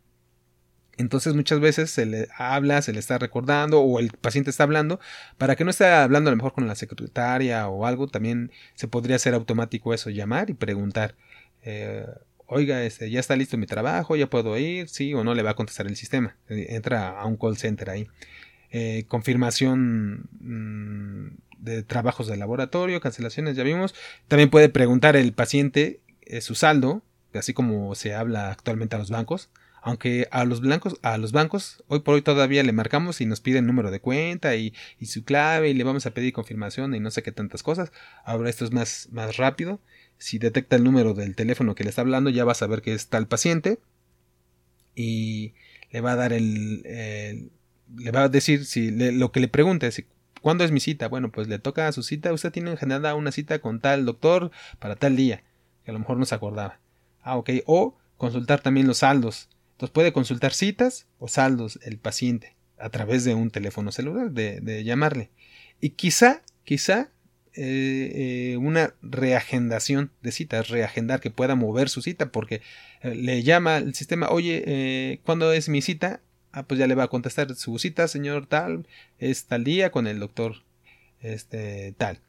Entonces 0.97 1.35
muchas 1.35 1.61
veces 1.61 1.91
se 1.91 2.07
le 2.07 2.29
habla, 2.37 2.83
se 2.83 2.93
le 2.93 3.01
está 3.01 3.19
recordando 3.19 3.81
o 3.81 3.99
el 3.99 4.11
paciente 4.11 4.51
está 4.51 4.65
hablando 4.65 5.01
para 5.39 5.57
que 5.57 5.65
no 5.65 5.71
esté 5.71 5.87
hablando 5.87 6.31
a 6.31 6.33
lo 6.33 6.37
mejor 6.37 6.53
con 6.53 6.67
la 6.67 6.75
secretaria 6.75 7.69
o 7.69 7.87
algo, 7.87 8.07
también 8.07 8.53
se 8.75 8.89
podría 8.89 9.17
hacer 9.17 9.35
automático 9.35 9.93
eso, 9.95 10.11
llamar 10.11 10.51
y 10.51 10.55
preguntar, 10.55 11.17
eh, 11.63 12.07
oiga, 12.47 12.85
este, 12.85 13.11
ya 13.11 13.21
está 13.21 13.37
listo 13.37 13.57
mi 13.59 13.67
trabajo, 13.67 14.17
ya 14.17 14.29
puedo 14.29 14.57
ir, 14.59 14.89
sí 14.89 15.15
o 15.15 15.25
no 15.25 15.35
le 15.35 15.43
va 15.43 15.51
a 15.51 15.57
contestar 15.57 15.87
el 15.87 15.97
sistema, 15.97 16.37
eh, 16.49 16.67
entra 16.71 17.19
a 17.21 17.27
un 17.27 17.37
call 17.37 17.57
center 17.57 17.91
ahí. 17.91 18.07
Eh, 18.71 19.05
confirmación 19.07 20.29
mm, 20.41 21.37
de 21.59 21.83
trabajos 21.85 22.27
de 22.27 22.37
laboratorio, 22.37 23.01
cancelaciones, 23.01 23.57
ya 23.57 23.63
vimos. 23.63 23.95
También 24.27 24.51
puede 24.51 24.69
preguntar 24.69 25.15
el 25.15 25.33
paciente 25.33 26.01
su 26.41 26.55
saldo, 26.55 27.03
así 27.35 27.53
como 27.53 27.95
se 27.95 28.15
habla 28.15 28.51
actualmente 28.51 28.97
a 28.97 28.99
los 28.99 29.11
bancos 29.11 29.51
aunque 29.87 30.29
a 30.31 30.47
los 30.47 30.63
blancos, 30.63 30.99
a 31.03 31.19
los 31.19 31.33
bancos, 31.33 31.85
hoy 31.89 32.01
por 32.01 32.15
hoy 32.15 32.23
todavía 32.23 32.63
le 32.63 32.73
marcamos 32.73 33.21
y 33.21 33.27
nos 33.27 33.43
piden 33.43 33.67
número 33.67 33.91
de 33.91 34.01
cuenta 34.01 34.57
y, 34.57 34.73
su 35.05 35.25
clave 35.25 35.69
y 35.69 35.75
le 35.75 35.85
vamos 35.85 36.07
a 36.07 36.15
pedir 36.15 36.33
confirmación 36.33 36.95
y 36.95 37.01
no 37.01 37.11
sé 37.11 37.23
qué 37.23 37.33
tantas 37.33 37.63
cosas. 37.63 37.93
Ahora 38.25 38.49
esto 38.49 38.65
es 38.65 38.73
más, 38.73 39.09
rápido. 39.37 39.81
Si 40.17 40.39
detecta 40.39 40.77
el 40.77 40.85
número 40.85 41.13
del 41.13 41.37
teléfono 41.37 41.75
que 41.75 41.85
le 41.85 41.91
está 41.91 42.01
hablando, 42.01 42.31
ya 42.31 42.47
va 42.47 42.53
a 42.53 42.55
saber 42.55 42.81
que 42.81 42.95
está 42.95 43.19
el 43.19 43.27
paciente. 43.27 43.79
y 44.95 45.53
le 45.91 46.01
va 46.01 46.13
a 46.13 46.17
dar 46.17 46.33
el, 46.33 46.83
le 46.83 48.11
va 48.11 48.23
a 48.25 48.29
decir 48.31 48.65
si 48.65 48.91
lo 48.91 49.33
que 49.33 49.41
le 49.41 49.49
pregunte, 49.49 49.93
si, 49.93 50.07
¿cuándo 50.41 50.65
es 50.65 50.73
mi 50.73 50.81
cita? 50.81 51.09
Bueno, 51.09 51.31
pues 51.31 51.47
le 51.47 51.59
toca 51.59 51.89
a 51.89 51.93
su 51.93 52.03
cita, 52.03 52.33
usted 52.33 52.53
tiene 52.53 52.75
generada 52.79 53.15
una 53.15 53.33
cita 53.33 53.59
con 53.59 53.81
tal 53.81 54.07
doctor 54.07 54.51
para 54.79 54.97
tal 54.97 55.15
día, 55.15 55.45
que 55.85 55.91
a 55.91 55.93
lo 55.93 56.01
mejor 56.01 56.17
no 56.17 56.25
se 56.25 56.35
acordaba. 56.35 56.81
Ah, 57.23 57.37
ok, 57.37 57.51
o 57.67 57.99
consultar 58.17 58.61
también 58.63 58.87
los 58.87 58.99
saldos. 58.99 59.51
Entonces 59.75 59.93
puede 59.93 60.13
consultar 60.13 60.55
citas 60.55 61.07
o 61.19 61.29
saldos 61.29 61.81
el 61.83 61.99
paciente 61.99 62.55
a 62.79 62.91
través 62.91 63.25
de 63.25 63.35
un 63.35 63.51
teléfono 63.51 63.93
celular, 63.93 64.31
de, 64.31 64.85
llamarle. 64.85 65.31
Y 65.81 65.91
quizá, 65.91 66.43
quizá 66.65 67.11
eh, 67.55 68.53
eh, 68.53 68.57
una 68.57 68.95
reagendación 69.03 70.11
de 70.23 70.33
citas, 70.33 70.69
reagendar 70.69 71.21
que 71.21 71.31
pueda 71.31 71.57
mover 71.57 71.89
su 71.89 72.03
cita, 72.03 72.31
porque 72.31 72.63
eh, 73.01 73.15
le 73.15 73.43
llama 73.43 73.79
el 73.79 73.95
sistema, 73.95 74.29
oye, 74.29 75.21
¿cuándo 75.25 75.53
es 75.53 75.69
mi 75.69 75.83
cita? 75.83 76.21
Ah, 76.53 76.63
pues 76.63 76.79
ya 76.79 76.87
le 76.87 76.95
va 76.95 77.05
a 77.05 77.09
contestar 77.09 77.53
su 77.57 77.79
cita, 77.79 78.07
señor 78.07 78.47
tal, 78.47 78.87
es 79.19 79.47
tal 79.47 79.65
día 79.65 79.91
con 79.91 80.07
el 80.07 80.21
doctor 80.21 80.63
este 81.21 81.95
tal. 81.99 82.21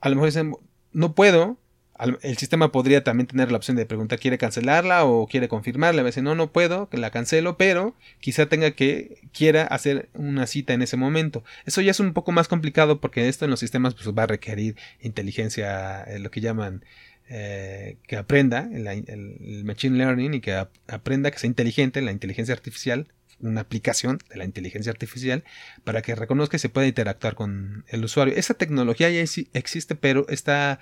A 0.00 0.08
lo 0.08 0.16
mejor 0.16 0.28
dicen, 0.28 0.54
no 0.92 1.14
puedo, 1.14 1.56
el 1.98 2.36
sistema 2.36 2.72
podría 2.72 3.02
también 3.04 3.26
tener 3.26 3.50
la 3.50 3.56
opción 3.56 3.76
de 3.76 3.86
preguntar, 3.86 4.18
¿quiere 4.18 4.38
cancelarla 4.38 5.04
o 5.04 5.26
quiere 5.26 5.48
confirmarla? 5.48 6.02
A 6.02 6.04
veces 6.04 6.22
no, 6.22 6.34
no 6.34 6.52
puedo, 6.52 6.88
que 6.88 6.98
la 6.98 7.10
cancelo, 7.10 7.56
pero 7.56 7.94
quizá 8.20 8.46
tenga 8.46 8.72
que, 8.72 9.18
quiera 9.32 9.64
hacer 9.64 10.08
una 10.14 10.46
cita 10.46 10.74
en 10.74 10.82
ese 10.82 10.96
momento. 10.96 11.42
Eso 11.64 11.80
ya 11.80 11.90
es 11.90 12.00
un 12.00 12.12
poco 12.12 12.32
más 12.32 12.48
complicado 12.48 13.00
porque 13.00 13.28
esto 13.28 13.44
en 13.44 13.50
los 13.50 13.60
sistemas 13.60 13.94
pues, 13.94 14.08
va 14.08 14.24
a 14.24 14.26
requerir 14.26 14.76
inteligencia, 15.00 16.02
eh, 16.04 16.18
lo 16.18 16.30
que 16.30 16.40
llaman 16.40 16.84
eh, 17.28 17.96
que 18.06 18.16
aprenda 18.16 18.68
el, 18.72 19.64
machine 19.64 19.96
learning 19.96 20.34
y 20.34 20.40
que 20.40 20.54
aprenda 20.86 21.30
que 21.30 21.38
sea 21.38 21.48
inteligente, 21.48 22.00
la 22.00 22.12
inteligencia 22.12 22.54
artificial, 22.54 23.08
una 23.40 23.62
aplicación 23.62 24.18
de 24.30 24.36
la 24.36 24.44
inteligencia 24.44 24.92
artificial 24.92 25.44
para 25.82 26.02
que 26.02 26.14
reconozca 26.14 26.56
y 26.56 26.60
se 26.60 26.68
pueda 26.68 26.86
interactuar 26.86 27.34
con 27.34 27.84
el 27.88 28.04
usuario. 28.04 28.34
Esa 28.36 28.54
tecnología 28.54 29.10
ya 29.10 29.20
existe, 29.20 29.94
pero 29.96 30.26
está 30.28 30.78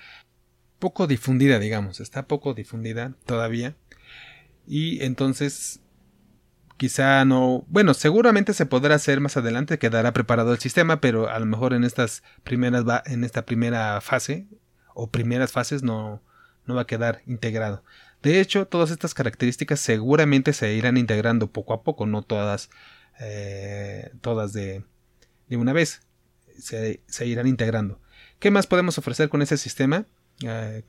poco 0.79 1.07
difundida, 1.07 1.59
digamos, 1.59 1.99
está 1.99 2.27
poco 2.27 2.53
difundida 2.53 3.13
todavía. 3.25 3.75
Y 4.67 5.03
entonces 5.03 5.81
quizá 6.77 7.23
no, 7.25 7.65
bueno, 7.67 7.93
seguramente 7.93 8.53
se 8.53 8.65
podrá 8.65 8.95
hacer 8.95 9.21
más 9.21 9.37
adelante, 9.37 9.79
quedará 9.79 10.13
preparado 10.13 10.51
el 10.53 10.59
sistema, 10.59 10.99
pero 11.01 11.29
a 11.29 11.39
lo 11.39 11.45
mejor 11.45 11.73
en 11.73 11.83
estas 11.83 12.23
primeras 12.43 12.83
en 13.05 13.23
esta 13.23 13.45
primera 13.45 14.01
fase 14.01 14.47
o 14.93 15.09
primeras 15.09 15.51
fases 15.51 15.83
no 15.83 16.21
no 16.65 16.75
va 16.75 16.81
a 16.81 16.87
quedar 16.87 17.21
integrado. 17.27 17.83
De 18.23 18.39
hecho, 18.41 18.67
todas 18.67 18.89
estas 18.89 19.13
características 19.13 19.79
seguramente 19.79 20.51
se 20.53 20.73
irán 20.73 20.97
integrando 20.97 21.51
poco 21.51 21.73
a 21.73 21.83
poco, 21.83 22.07
no 22.07 22.23
todas 22.23 22.69
eh, 23.19 24.11
todas 24.21 24.51
de, 24.53 24.83
de, 25.47 25.57
una 25.57 25.73
vez. 25.73 26.01
Se, 26.57 27.01
se 27.07 27.27
irán 27.27 27.47
integrando. 27.47 27.99
¿Qué 28.39 28.49
más 28.49 28.65
podemos 28.67 28.97
ofrecer 28.97 29.29
con 29.29 29.41
ese 29.41 29.57
sistema? 29.57 30.05
Eh, 30.43 30.83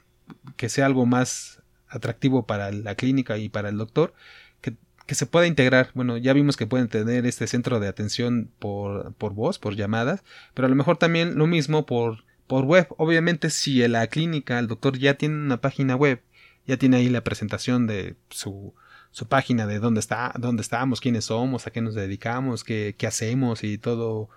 que 0.56 0.68
sea 0.68 0.86
algo 0.86 1.06
más 1.06 1.62
atractivo 1.88 2.46
para 2.46 2.72
la 2.72 2.94
clínica 2.94 3.38
y 3.38 3.48
para 3.48 3.68
el 3.68 3.78
doctor, 3.78 4.14
que, 4.60 5.14
se 5.14 5.26
pueda 5.26 5.46
integrar. 5.46 5.90
Bueno, 5.94 6.16
ya 6.16 6.32
vimos 6.32 6.56
que 6.56 6.66
pueden 6.66 6.88
tener 6.88 7.26
este 7.26 7.46
centro 7.46 7.78
de 7.78 7.86
atención 7.86 8.50
por, 8.58 9.14
por 9.14 9.34
voz, 9.34 9.60
por 9.60 9.76
llamadas, 9.76 10.24
pero 10.52 10.66
a 10.66 10.68
lo 10.68 10.74
mejor 10.74 10.96
también 10.96 11.38
lo 11.38 11.46
mismo 11.46 11.86
por, 11.86 12.24
por 12.48 12.64
web. 12.64 12.88
Obviamente, 12.96 13.50
si 13.50 13.86
la 13.86 14.08
clínica, 14.08 14.58
el 14.58 14.66
doctor 14.66 14.98
ya 14.98 15.14
tiene 15.14 15.36
una 15.36 15.60
página 15.60 15.94
web, 15.94 16.22
ya 16.66 16.76
tiene 16.76 16.96
ahí 16.96 17.08
la 17.08 17.22
presentación 17.22 17.86
de 17.86 18.16
su, 18.30 18.74
su 19.12 19.28
página 19.28 19.68
de 19.68 19.78
dónde 19.78 20.00
está, 20.00 20.32
dónde 20.38 20.62
estamos, 20.62 21.00
quiénes 21.00 21.26
somos, 21.26 21.68
a 21.68 21.70
qué 21.70 21.80
nos 21.80 21.94
dedicamos, 21.94 22.64
qué, 22.64 22.96
qué 22.98 23.06
hacemos 23.06 23.62
y 23.62 23.78
todo, 23.78 24.28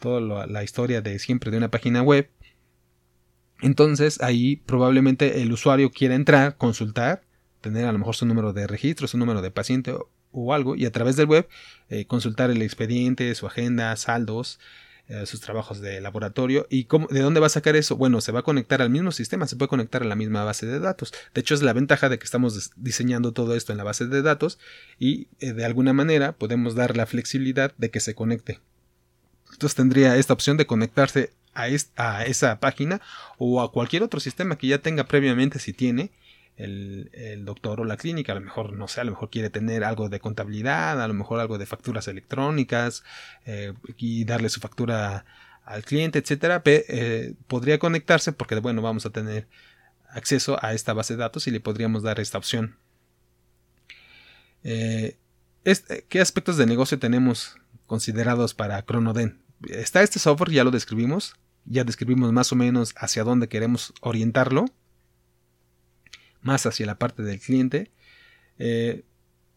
toda 0.00 0.46
la 0.48 0.64
historia 0.64 1.02
de 1.02 1.20
siempre 1.20 1.52
de 1.52 1.58
una 1.58 1.70
página 1.70 2.02
web 2.02 2.28
entonces 3.60 4.20
ahí 4.20 4.56
probablemente 4.56 5.42
el 5.42 5.52
usuario 5.52 5.90
quiera 5.90 6.14
entrar, 6.14 6.56
consultar, 6.56 7.22
tener 7.60 7.86
a 7.86 7.92
lo 7.92 7.98
mejor 7.98 8.16
su 8.16 8.26
número 8.26 8.52
de 8.52 8.66
registro, 8.66 9.06
su 9.06 9.18
número 9.18 9.42
de 9.42 9.50
paciente 9.50 9.94
o, 10.32 10.52
algo, 10.52 10.76
y 10.76 10.84
a 10.84 10.92
través 10.92 11.16
del 11.16 11.26
web 11.26 11.48
eh, 11.88 12.04
consultar 12.06 12.50
el 12.50 12.60
expediente, 12.62 13.34
su 13.34 13.46
agenda, 13.46 13.96
saldos, 13.96 14.58
eh, 15.08 15.24
sus 15.24 15.40
trabajos 15.40 15.80
de 15.80 16.00
laboratorio. 16.00 16.66
¿Y 16.68 16.84
cómo, 16.84 17.06
de 17.06 17.20
dónde 17.20 17.38
va 17.38 17.46
a 17.46 17.50
sacar 17.50 17.76
eso? 17.76 17.96
Bueno, 17.96 18.20
se 18.20 18.32
va 18.32 18.40
a 18.40 18.42
conectar 18.42 18.82
al 18.82 18.90
mismo 18.90 19.12
sistema, 19.12 19.46
se 19.46 19.54
puede 19.54 19.68
conectar 19.68 20.02
a 20.02 20.04
la 20.04 20.16
misma 20.16 20.42
base 20.42 20.66
de 20.66 20.80
datos. 20.80 21.14
De 21.32 21.42
hecho, 21.42 21.54
es 21.54 21.62
la 21.62 21.72
ventaja 21.72 22.08
de 22.08 22.18
que 22.18 22.24
estamos 22.24 22.72
diseñando 22.74 23.30
todo 23.30 23.54
esto 23.54 23.70
en 23.70 23.78
la 23.78 23.84
base 23.84 24.06
de 24.06 24.22
datos 24.22 24.58
y 24.98 25.28
eh, 25.38 25.52
de 25.52 25.64
alguna 25.64 25.92
manera 25.92 26.32
podemos 26.32 26.74
dar 26.74 26.96
la 26.96 27.06
flexibilidad 27.06 27.72
de 27.78 27.90
que 27.90 28.00
se 28.00 28.16
conecte. 28.16 28.58
Entonces 29.52 29.76
tendría 29.76 30.16
esta 30.16 30.32
opción 30.32 30.56
de 30.56 30.66
conectarse 30.66 31.32
a, 31.56 32.24
esa 32.24 32.60
página 32.60 33.00
o 33.38 33.62
a 33.62 33.72
cualquier 33.72 34.02
otro 34.02 34.20
sistema 34.20 34.56
que 34.58 34.68
ya 34.68 34.78
tenga 34.78 35.04
previamente 35.04 35.58
si 35.58 35.72
tiene 35.72 36.10
el, 36.56 37.44
doctor 37.44 37.80
o 37.80 37.84
la 37.84 37.96
clínica. 37.96 38.32
A 38.32 38.34
lo 38.36 38.42
mejor, 38.42 38.72
no 38.72 38.88
sé, 38.88 39.00
a 39.00 39.04
lo 39.04 39.12
mejor 39.12 39.30
quiere 39.30 39.50
tener 39.50 39.84
algo 39.84 40.08
de 40.08 40.20
contabilidad, 40.20 41.02
a 41.02 41.08
lo 41.08 41.14
mejor 41.14 41.40
algo 41.40 41.58
de 41.58 41.66
facturas 41.66 42.08
electrónicas 42.08 43.04
eh, 43.44 43.72
y 43.96 44.24
darle 44.24 44.48
su 44.48 44.60
factura 44.60 45.24
al 45.64 45.84
cliente, 45.84 46.18
etcétera. 46.18 46.62
Eh, 46.64 47.34
podría 47.46 47.78
conectarse 47.78 48.32
porque, 48.32 48.56
bueno, 48.56 48.82
vamos 48.82 49.06
a 49.06 49.10
tener 49.10 49.48
acceso 50.10 50.58
a 50.62 50.72
esta 50.72 50.92
base 50.92 51.14
de 51.14 51.20
datos 51.20 51.46
y 51.46 51.50
le 51.50 51.60
podríamos 51.60 52.02
dar 52.02 52.20
esta 52.20 52.38
opción. 52.38 52.76
Eh, 54.64 55.16
¿Qué 56.08 56.20
aspectos 56.20 56.56
de 56.56 56.66
negocio 56.66 56.98
tenemos 56.98 57.56
considerados 57.86 58.54
para 58.54 58.82
Cronoden? 58.82 59.40
Está 59.68 60.02
este 60.02 60.18
software, 60.18 60.50
ya 60.50 60.64
lo 60.64 60.70
describimos, 60.70 61.34
ya 61.66 61.84
describimos 61.84 62.32
más 62.32 62.52
o 62.52 62.56
menos 62.56 62.94
hacia 62.96 63.24
dónde 63.24 63.48
queremos 63.48 63.92
orientarlo, 64.00 64.66
más 66.40 66.66
hacia 66.66 66.86
la 66.86 66.98
parte 66.98 67.22
del 67.22 67.40
cliente. 67.40 67.90
Eh, 68.58 69.04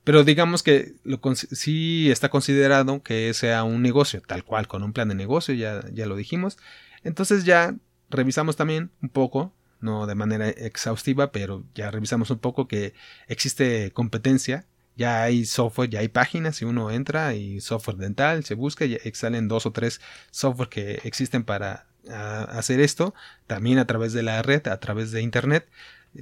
pero 0.03 0.23
digamos 0.23 0.63
que 0.63 0.95
lo, 1.03 1.19
sí 1.35 2.09
está 2.09 2.29
considerado 2.29 3.03
que 3.03 3.33
sea 3.33 3.63
un 3.63 3.81
negocio, 3.81 4.21
tal 4.25 4.43
cual, 4.43 4.67
con 4.67 4.83
un 4.83 4.93
plan 4.93 5.09
de 5.09 5.15
negocio, 5.15 5.53
ya, 5.53 5.83
ya 5.93 6.05
lo 6.05 6.15
dijimos. 6.15 6.57
Entonces 7.03 7.45
ya 7.45 7.75
revisamos 8.09 8.55
también 8.55 8.91
un 9.01 9.09
poco, 9.09 9.53
no 9.79 10.07
de 10.07 10.15
manera 10.15 10.49
exhaustiva, 10.49 11.31
pero 11.31 11.63
ya 11.75 11.91
revisamos 11.91 12.31
un 12.31 12.39
poco 12.39 12.67
que 12.67 12.93
existe 13.27 13.91
competencia 13.91 14.65
ya 14.99 15.23
hay 15.23 15.45
software, 15.45 15.89
ya 15.89 16.01
hay 16.01 16.09
páginas, 16.09 16.57
si 16.57 16.65
uno 16.65 16.91
entra 16.91 17.33
y 17.33 17.61
software 17.61 17.95
dental, 17.95 18.43
se 18.43 18.53
busca 18.53 18.83
y 18.83 18.97
salen 19.13 19.47
dos 19.47 19.65
o 19.65 19.71
tres 19.71 20.01
software 20.29 20.67
que 20.67 20.99
existen 21.05 21.45
para 21.45 21.87
hacer 22.11 22.79
esto, 22.79 23.13
también 23.47 23.79
a 23.79 23.87
través 23.87 24.13
de 24.13 24.23
la 24.23 24.41
red, 24.41 24.67
a 24.67 24.79
través 24.79 25.11
de 25.11 25.21
internet, 25.21 25.67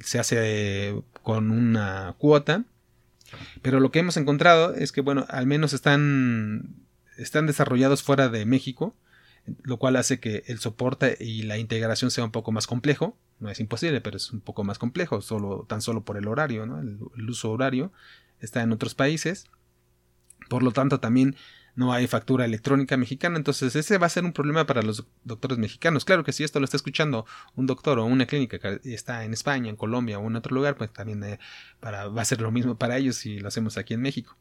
se 0.02 0.18
hace 0.18 1.02
con 1.22 1.50
una 1.50 2.14
cuota, 2.18 2.64
pero 3.62 3.80
lo 3.80 3.90
que 3.90 3.98
hemos 3.98 4.16
encontrado 4.16 4.74
es 4.74 4.92
que, 4.92 5.00
bueno, 5.00 5.26
al 5.28 5.46
menos 5.46 5.72
están, 5.72 6.74
están 7.16 7.46
desarrollados 7.46 8.02
fuera 8.02 8.28
de 8.28 8.44
México, 8.46 8.94
lo 9.62 9.78
cual 9.78 9.96
hace 9.96 10.20
que 10.20 10.44
el 10.46 10.58
soporte 10.58 11.16
y 11.20 11.42
la 11.42 11.58
integración 11.58 12.10
sea 12.10 12.24
un 12.24 12.32
poco 12.32 12.52
más 12.52 12.66
complejo, 12.66 13.16
no 13.40 13.50
es 13.50 13.60
imposible, 13.60 14.00
pero 14.00 14.16
es 14.16 14.30
un 14.30 14.40
poco 14.40 14.64
más 14.64 14.78
complejo, 14.78 15.20
solo, 15.22 15.64
tan 15.68 15.80
solo 15.80 16.04
por 16.04 16.16
el 16.16 16.28
horario, 16.28 16.66
¿no? 16.66 16.80
el 16.80 17.30
uso 17.30 17.50
horario 17.50 17.92
está 18.40 18.62
en 18.62 18.72
otros 18.72 18.94
países, 18.94 19.46
por 20.48 20.62
lo 20.62 20.72
tanto 20.72 21.00
también 21.00 21.36
no 21.78 21.92
hay 21.92 22.08
factura 22.08 22.44
electrónica 22.44 22.96
mexicana, 22.96 23.36
entonces 23.36 23.76
ese 23.76 23.98
va 23.98 24.06
a 24.06 24.10
ser 24.10 24.24
un 24.24 24.32
problema 24.32 24.66
para 24.66 24.82
los 24.82 25.06
doctores 25.22 25.58
mexicanos. 25.58 26.04
Claro 26.04 26.24
que 26.24 26.32
si 26.32 26.42
esto 26.42 26.58
lo 26.58 26.64
está 26.64 26.76
escuchando 26.76 27.24
un 27.54 27.66
doctor 27.66 28.00
o 28.00 28.04
una 28.04 28.26
clínica 28.26 28.58
que 28.58 28.80
está 28.92 29.24
en 29.24 29.32
España, 29.32 29.70
en 29.70 29.76
Colombia 29.76 30.18
o 30.18 30.26
en 30.26 30.34
otro 30.34 30.56
lugar, 30.56 30.76
pues 30.76 30.92
también 30.92 31.22
eh, 31.22 31.38
para, 31.78 32.08
va 32.08 32.20
a 32.20 32.24
ser 32.24 32.40
lo 32.40 32.50
mismo 32.50 32.76
para 32.76 32.96
ellos 32.96 33.14
si 33.14 33.38
lo 33.38 33.46
hacemos 33.46 33.78
aquí 33.78 33.94
en 33.94 34.02
México. 34.02 34.36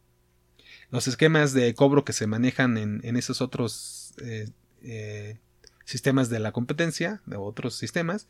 Los 0.90 1.08
esquemas 1.08 1.54
de 1.54 1.76
cobro 1.76 2.04
que 2.04 2.12
se 2.12 2.26
manejan 2.26 2.76
en, 2.76 3.18
esos 3.18 3.40
otros 3.40 4.16
eh, 4.24 4.50
eh, 4.82 5.38
sistemas 5.86 6.30
de 6.30 6.40
la 6.40 6.54
competencia, 6.54 7.22
de 7.28 7.38
otros 7.38 7.76
sistemas, 7.76 8.28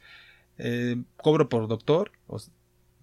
cobro 1.15 1.47
por 1.47 1.69
doctor, 1.69 2.11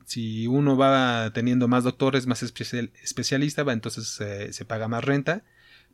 si 0.05 0.49
uno 0.49 0.77
va 0.77 1.31
teniendo 1.33 1.67
más 1.67 1.83
doctores, 1.83 2.27
más 2.27 2.43
especialistas, 2.43 3.67
va, 3.67 3.73
entonces 3.73 4.21
se 4.55 4.65
paga 4.67 4.87
más 4.87 5.03
renta 5.03 5.45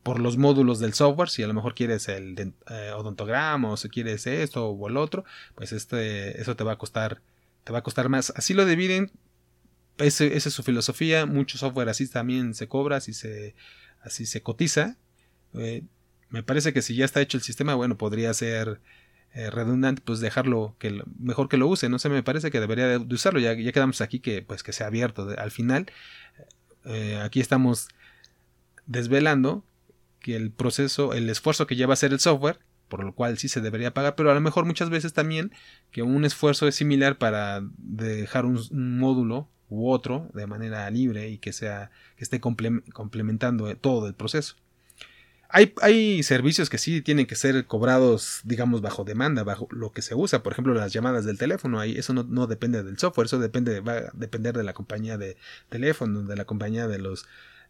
por 0.02 0.18
los 0.18 0.36
módulos 0.36 0.78
del 0.78 0.94
software, 0.94 1.28
si 1.28 1.42
a 1.42 1.46
lo 1.46 1.54
mejor 1.54 1.74
quieres 1.74 2.08
el 2.08 2.54
eh, 2.70 2.92
odontograma 2.94 3.70
o 3.70 3.76
si 3.76 3.88
quieres 3.88 4.26
esto 4.26 4.68
o 4.68 4.88
el 4.88 4.96
otro, 4.96 5.24
pues 5.54 5.72
este, 5.72 6.40
eso 6.40 6.56
te 6.56 6.64
va 6.64 6.72
a 6.72 6.78
costar, 6.78 7.20
te 7.64 7.72
va 7.72 7.80
a 7.80 7.82
costar 7.82 8.08
más. 8.08 8.32
Así 8.36 8.54
lo 8.54 8.64
dividen, 8.64 9.12
esa 9.98 10.24
es 10.24 10.44
su 10.44 10.62
filosofía, 10.62 11.26
mucho 11.26 11.58
software 11.58 11.90
así 11.90 12.08
también 12.08 12.54
se 12.54 12.68
cobra, 12.68 12.96
así 12.96 13.12
se, 13.12 13.54
así 14.00 14.24
se 14.24 14.42
cotiza. 14.42 14.96
Eh, 15.54 15.82
me 16.30 16.42
parece 16.42 16.72
que 16.72 16.80
si 16.80 16.94
ya 16.94 17.04
está 17.04 17.20
hecho 17.20 17.36
el 17.36 17.42
sistema, 17.42 17.74
bueno, 17.74 17.98
podría 17.98 18.32
ser 18.32 18.80
eh, 19.34 19.50
redundante, 19.50 20.00
pues 20.02 20.20
dejarlo 20.20 20.76
que 20.78 21.02
mejor 21.18 21.48
que 21.50 21.58
lo 21.58 21.68
use. 21.68 21.90
No 21.90 21.98
sé, 21.98 22.08
me 22.08 22.22
parece 22.22 22.50
que 22.50 22.60
debería 22.60 22.86
de 22.86 23.14
usarlo. 23.14 23.40
Ya, 23.40 23.52
ya 23.52 23.72
quedamos 23.72 24.00
aquí 24.00 24.20
que 24.20 24.40
pues 24.40 24.62
que 24.62 24.72
sea 24.72 24.86
abierto. 24.86 25.28
al 25.36 25.50
final, 25.50 25.86
aquí 27.22 27.40
estamos 27.40 27.88
desvelando 28.86 29.64
que 30.20 30.36
el 30.36 30.50
proceso, 30.50 31.14
el 31.14 31.28
esfuerzo 31.28 31.66
que 31.66 31.76
lleva 31.76 31.92
a 31.92 31.94
hacer 31.94 32.12
el 32.12 32.20
software, 32.20 32.58
por 32.88 33.04
lo 33.04 33.14
cual 33.14 33.38
sí 33.38 33.48
se 33.48 33.60
debería 33.60 33.94
pagar, 33.94 34.16
pero 34.16 34.30
a 34.30 34.34
lo 34.34 34.40
mejor 34.40 34.66
muchas 34.66 34.90
veces 34.90 35.12
también 35.12 35.52
que 35.90 36.02
un 36.02 36.24
esfuerzo 36.24 36.68
es 36.68 36.74
similar 36.74 37.16
para 37.16 37.62
dejar 37.78 38.44
un, 38.44 38.60
módulo 38.98 39.48
u 39.68 39.90
otro 39.90 40.28
de 40.34 40.46
manera 40.46 40.90
libre 40.90 41.30
y 41.30 41.38
que 41.38 41.52
sea 41.52 41.90
que 42.16 42.24
esté 42.24 42.40
complementando 42.40 43.74
todo 43.76 44.08
el 44.08 44.14
proceso. 44.14 44.56
Hay, 45.52 45.74
hay, 45.82 46.22
servicios 46.22 46.70
que 46.70 46.78
sí 46.78 47.02
tienen 47.02 47.26
que 47.26 47.34
ser 47.34 47.66
cobrados, 47.66 48.40
digamos, 48.44 48.82
bajo 48.82 49.02
demanda, 49.02 49.42
bajo 49.42 49.66
lo 49.72 49.90
que 49.90 50.00
se 50.00 50.14
usa. 50.14 50.44
Por 50.44 50.52
ejemplo, 50.52 50.74
las 50.74 50.92
llamadas 50.92 51.24
del 51.24 51.38
teléfono. 51.38 51.80
Ahí 51.80 51.96
eso 51.96 52.12
no, 52.14 52.46
depende 52.46 52.84
del 52.84 52.98
software, 52.98 53.26
eso 53.26 53.40
depende, 53.40 53.80
va 53.80 53.94
a 53.94 54.10
depender 54.12 54.56
de 54.56 54.62
la 54.62 54.74
compañía 54.74 55.18
de 55.18 55.36
teléfono, 55.68 56.22
de 56.22 56.36
la 56.36 56.44
compañía 56.44 56.86
de 56.86 56.98
los, 56.98 57.26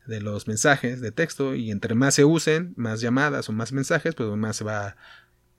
de 0.07 0.21
los 0.21 0.49
mensajes 0.49 1.01
de 1.01 1.13
texto. 1.13 1.55
Y 1.55 1.71
entre 1.71 1.95
más 1.95 2.15
se 2.15 2.25
usen, 2.25 2.75
más 2.77 3.01
llamadas 3.01 3.49
o 3.49 3.53
más 3.53 3.73
mensajes, 3.73 4.15
pues 4.15 4.29
más 4.31 4.57
se 4.57 4.65
va 4.65 4.97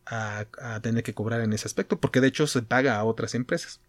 a, 0.05 0.45
tener 0.81 1.03
que 1.03 1.13
cobrar 1.13 1.41
en 1.41 1.53
ese 1.53 1.67
aspecto. 1.67 2.00
Porque 2.00 2.21
de 2.21 2.27
hecho 2.27 2.48
se 2.48 2.62
paga 2.62 2.98
a 2.98 3.03
otras 3.03 3.36
empresas. 3.36 3.79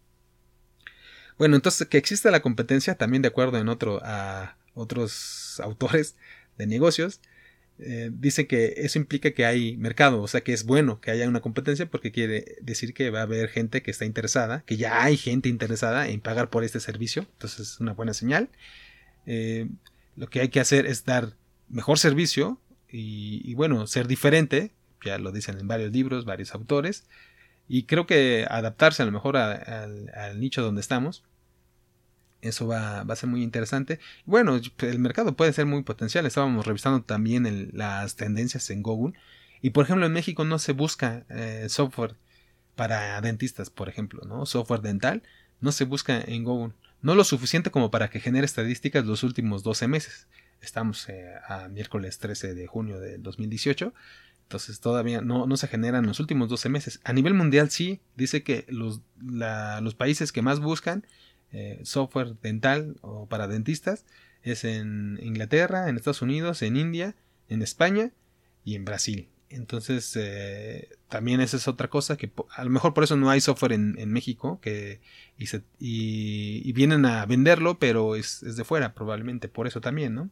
Bueno, 1.37 1.55
entonces 1.55 1.87
que 1.87 1.97
exista 1.97 2.31
la 2.31 2.41
competencia, 2.41 2.95
también 2.95 3.21
de 3.21 3.27
acuerdo 3.29 3.57
en 3.57 3.67
otro, 3.67 3.99
a 4.03 4.57
otros 4.75 5.59
autores 5.59 6.15
de 6.57 6.67
negocios, 6.67 7.19
eh, 7.79 8.11
dice 8.13 8.45
que 8.45 8.75
eso 8.77 8.99
implica 8.99 9.31
que 9.31 9.45
hay 9.45 9.77
mercado, 9.77 10.21
o 10.21 10.27
sea 10.27 10.41
que 10.41 10.53
es 10.53 10.63
bueno 10.63 11.01
que 11.01 11.09
haya 11.09 11.27
una 11.27 11.41
competencia 11.41 11.87
porque 11.87 12.11
quiere 12.11 12.57
decir 12.61 12.93
que 12.93 13.09
va 13.09 13.19
a 13.19 13.23
haber 13.23 13.49
gente 13.49 13.81
que 13.81 13.89
está 13.89 14.05
interesada, 14.05 14.63
que 14.65 14.77
ya 14.77 15.03
hay 15.03 15.17
gente 15.17 15.49
interesada 15.49 16.07
en 16.07 16.21
pagar 16.21 16.49
por 16.51 16.63
este 16.63 16.79
servicio, 16.79 17.25
entonces 17.33 17.59
es 17.71 17.79
una 17.79 17.93
buena 17.93 18.13
señal. 18.13 18.49
Eh, 19.25 19.67
lo 20.15 20.29
que 20.29 20.41
hay 20.41 20.49
que 20.49 20.59
hacer 20.59 20.85
es 20.85 21.05
dar 21.05 21.35
mejor 21.69 21.99
servicio 21.99 22.59
y, 22.89 23.53
bueno, 23.55 23.87
ser 23.87 24.07
diferente, 24.07 24.71
ya 25.03 25.17
lo 25.17 25.31
dicen 25.31 25.59
en 25.59 25.67
varios 25.67 25.91
libros, 25.91 26.25
varios 26.25 26.53
autores, 26.53 27.07
y 27.67 27.83
creo 27.83 28.05
que 28.05 28.45
adaptarse 28.49 29.01
a 29.01 29.05
lo 29.05 29.11
mejor 29.11 29.37
al 29.37 30.39
nicho 30.39 30.61
donde 30.61 30.81
estamos 30.81 31.23
eso 32.43 32.67
va, 32.67 32.99
a 33.01 33.15
ser 33.15 33.29
muy 33.29 33.41
interesante. 33.41 33.99
Bueno, 34.25 34.59
el 34.79 34.99
mercado 34.99 35.35
puede 35.35 35.53
ser 35.53 35.65
muy 35.65 35.83
potencial. 35.83 36.25
Estábamos 36.25 36.67
revisando 36.67 37.01
también 37.01 37.69
las 37.73 38.15
tendencias 38.15 38.69
en 38.69 38.83
Google. 38.83 39.17
Y 39.61 39.69
por 39.71 39.85
ejemplo, 39.85 40.05
en 40.05 40.11
México 40.11 40.43
no 40.43 40.59
se 40.59 40.73
busca 40.73 41.25
eh, 41.29 41.67
software 41.69 42.15
para 42.75 43.19
dentistas, 43.21 43.69
por 43.69 43.87
ejemplo, 43.87 44.23
¿no? 44.27 44.45
Software 44.45 44.81
dental 44.81 45.23
no 45.61 45.71
se 45.71 45.85
busca 45.85 46.19
en 46.21 46.43
Google. 46.43 46.73
No 47.03 47.15
lo 47.15 47.25
suficiente 47.25 47.69
como 47.69 47.91
para 47.91 48.09
que 48.09 48.21
genere 48.21 48.45
estadísticas 48.45 49.05
los 49.05 49.23
últimos 49.23 49.61
12 49.61 49.89
meses. 49.89 50.27
Estamos 50.61 51.09
eh, 51.09 51.33
a 51.45 51.67
miércoles 51.67 52.17
13 52.17 52.55
de 52.55 52.65
junio 52.65 53.01
del 53.01 53.21
2018. 53.21 53.93
Entonces 54.43 54.79
todavía 54.79 55.19
no, 55.19 55.57
se 55.57 55.67
generan 55.67 56.07
los 56.07 56.21
últimos 56.21 56.47
12 56.47 56.69
meses. 56.69 57.01
A 57.03 57.11
nivel 57.11 57.33
mundial 57.33 57.69
sí, 57.69 57.99
dice 58.15 58.43
que 58.43 58.65
los, 58.69 59.01
los 59.19 59.95
países 59.95 60.31
que 60.31 60.41
más 60.41 60.61
buscan 60.61 61.05
eh, 61.51 61.81
software 61.83 62.39
dental 62.41 62.95
o 63.01 63.27
para 63.27 63.49
dentistas 63.49 64.05
es 64.41 64.63
en 64.63 65.19
Inglaterra, 65.21 65.89
en 65.89 65.97
Estados 65.97 66.21
Unidos, 66.21 66.61
en 66.61 66.77
India, 66.77 67.15
en 67.49 67.61
España 67.61 68.11
y 68.63 68.75
en 68.75 68.85
Brasil. 68.85 69.27
Entonces, 69.53 70.15
eh, 70.15 70.89
también 71.09 71.39
esa 71.41 71.57
es 71.57 71.67
otra 71.67 71.89
cosa 71.89 72.17
que 72.17 72.31
a 72.55 72.63
lo 72.63 72.69
mejor 72.69 72.93
por 72.93 73.03
eso 73.03 73.15
no 73.15 73.29
hay 73.29 73.39
software 73.39 73.73
en, 73.73 74.11
México 74.11 74.59
que, 74.61 75.01
y, 75.79 76.73
vienen 76.73 77.05
a 77.05 77.25
venderlo, 77.25 77.77
pero 77.79 78.15
es, 78.15 78.41
de 78.41 78.63
fuera 78.63 78.93
probablemente, 78.93 79.47
por 79.47 79.67
eso 79.67 79.79
también, 79.81 80.15
¿no? 80.15 80.29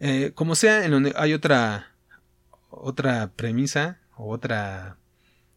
Eh, 0.00 0.32
como 0.34 0.54
sea, 0.54 0.84
en 0.84 0.92
donde 0.92 1.12
hay 1.16 1.32
otra, 1.32 1.94
otra 2.70 3.32
premisa 3.34 4.00
o 4.16 4.30
otra, 4.30 4.98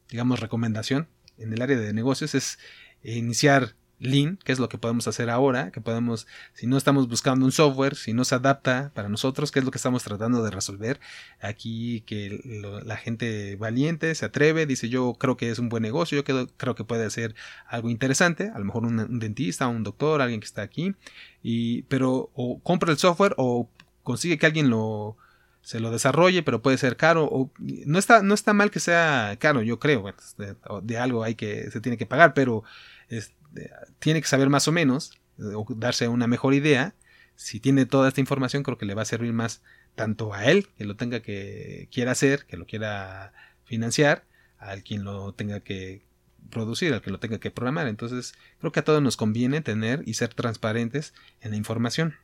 digamos, 0.09 0.39
recomendación 0.39 1.07
en 1.37 1.53
el 1.53 1.61
área 1.61 1.77
de 1.77 1.93
negocios 1.93 2.35
es 2.35 2.57
iniciar 3.03 3.75
Lean, 4.01 4.39
que 4.43 4.51
es 4.51 4.57
lo 4.57 4.67
que 4.67 4.79
podemos 4.79 5.07
hacer 5.07 5.29
ahora, 5.29 5.71
que 5.71 5.79
podemos, 5.79 6.27
si 6.53 6.65
no 6.65 6.75
estamos 6.75 7.07
buscando 7.07 7.45
un 7.45 7.51
software, 7.51 7.95
si 7.95 8.13
no 8.13 8.25
se 8.25 8.33
adapta 8.33 8.91
para 8.95 9.09
nosotros, 9.09 9.51
que 9.51 9.59
es 9.59 9.65
lo 9.65 9.69
que 9.69 9.77
estamos 9.77 10.03
tratando 10.03 10.43
de 10.43 10.49
resolver. 10.49 10.99
Aquí 11.39 12.01
que 12.07 12.41
la 12.83 12.97
gente 12.97 13.55
valiente 13.57 14.13
se 14.15 14.25
atreve, 14.25 14.65
dice 14.65 14.89
yo 14.89 15.13
creo 15.13 15.37
que 15.37 15.51
es 15.51 15.59
un 15.59 15.69
buen 15.69 15.83
negocio, 15.83 16.23
yo 16.23 16.47
creo, 16.57 16.75
que 16.75 16.83
puede 16.83 17.09
ser 17.11 17.35
algo 17.67 17.91
interesante, 17.91 18.49
a 18.49 18.57
lo 18.57 18.65
mejor 18.65 18.85
un, 18.85 19.19
dentista, 19.19 19.67
un 19.67 19.83
doctor, 19.83 20.21
alguien 20.21 20.39
que 20.39 20.47
está 20.47 20.63
aquí, 20.63 20.95
y, 21.43 21.83
pero 21.83 22.31
o 22.33 22.59
compra 22.63 22.91
el 22.91 22.97
software 22.97 23.35
o 23.37 23.69
consigue 24.01 24.39
que 24.39 24.47
alguien 24.47 24.71
lo, 24.71 25.15
se 25.61 25.79
lo 25.79 25.91
desarrolle, 25.91 26.41
pero 26.41 26.63
puede 26.63 26.79
ser 26.79 26.97
caro. 26.97 27.25
O, 27.31 27.51
no, 27.59 27.99
está, 27.99 28.23
no 28.23 28.33
está 28.33 28.53
mal 28.53 28.71
que 28.71 28.79
sea 28.79 29.37
caro, 29.39 29.61
yo 29.61 29.79
creo. 29.79 30.05
de, 30.37 30.55
de, 30.81 30.97
algo 30.97 31.23
hay 31.23 31.35
que, 31.35 31.69
se 31.69 31.81
tiene 31.81 31.97
que 31.97 32.07
pagar, 32.07 32.33
pero 32.33 32.63
tiene 33.99 34.21
que 34.21 34.27
saber 34.27 34.49
más 34.49 34.67
o 34.67 34.71
menos, 34.71 35.11
eh, 35.37 35.53
o 35.55 35.65
darse 35.75 36.07
una 36.07 36.27
mejor 36.27 36.53
idea. 36.53 36.95
Si 37.35 37.59
tiene 37.59 37.85
toda 37.85 38.07
esta 38.07 38.21
información, 38.21 38.63
creo 38.63 38.77
que 38.77 38.85
le 38.85 38.93
va 38.93 39.01
a 39.01 39.05
servir 39.05 39.33
más 39.33 39.61
tanto 39.95 40.33
a 40.33 40.45
él, 40.45 40.69
que 40.77 40.85
lo 40.85 40.95
tenga 40.95 41.21
que 41.21 41.89
quiera 41.91 42.11
hacer, 42.11 42.45
que 42.45 42.57
lo 42.57 42.65
quiera 42.65 43.33
financiar, 43.65 44.25
al 44.57 44.83
quien 44.83 45.03
lo 45.03 45.33
tenga 45.33 45.61
que 45.61 46.05
producir, 46.49 46.93
al 46.93 47.01
que 47.01 47.11
lo 47.11 47.19
tenga 47.19 47.39
que 47.39 47.51
programar. 47.51 47.87
Entonces, 47.87 48.33
creo 48.59 48.71
que 48.71 48.81
a 48.81 48.83
todos 48.83 49.01
nos 49.01 49.17
conviene 49.17 49.61
tener 49.61 50.03
y 50.05 50.13
ser 50.13 50.33
transparentes 50.33 51.13
en 51.41 51.51
la 51.51 51.57
información. 51.57 52.15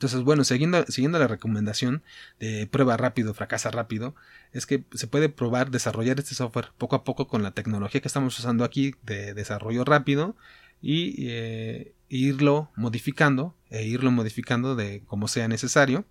Entonces, 0.00 0.22
bueno, 0.22 0.44
siguiendo, 0.44 0.86
siguiendo 0.86 1.18
la 1.18 1.26
recomendación 1.26 2.02
de 2.38 2.66
prueba 2.66 2.96
rápido, 2.96 3.34
fracasa 3.34 3.70
rápido, 3.70 4.14
es 4.50 4.64
que 4.64 4.84
se 4.94 5.06
puede 5.06 5.28
probar 5.28 5.70
desarrollar 5.70 6.18
este 6.18 6.34
software 6.34 6.70
poco 6.78 6.96
a 6.96 7.04
poco 7.04 7.28
con 7.28 7.42
la 7.42 7.50
tecnología 7.50 8.00
que 8.00 8.08
estamos 8.08 8.38
usando 8.38 8.64
aquí 8.64 8.94
de 9.02 9.34
desarrollo 9.34 9.84
rápido 9.84 10.36
y 10.80 11.28
eh, 11.28 11.92
irlo 12.08 12.70
modificando 12.76 13.54
e 13.68 13.84
irlo 13.84 14.10
modificando 14.10 14.74
de 14.74 15.02
como 15.04 15.28
sea 15.28 15.48
necesario 15.48 16.06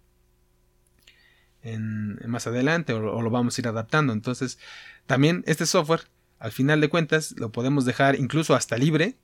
en, 1.64 2.20
más 2.28 2.46
adelante 2.46 2.94
o, 2.94 3.12
o, 3.12 3.24
lo 3.24 3.32
vamos 3.32 3.58
a 3.58 3.62
ir 3.62 3.68
adaptando. 3.68 4.14
Entonces, 4.14 4.60
también 5.08 5.44
este 5.48 5.66
software, 5.66 6.02
al 6.38 6.52
final 6.52 6.80
de 6.80 6.90
cuentas, 6.90 7.34
lo 7.40 7.52
podemos 7.52 7.86
dejar 7.86 8.20
incluso 8.20 8.54
hasta 8.54 8.78
libre 8.78 9.18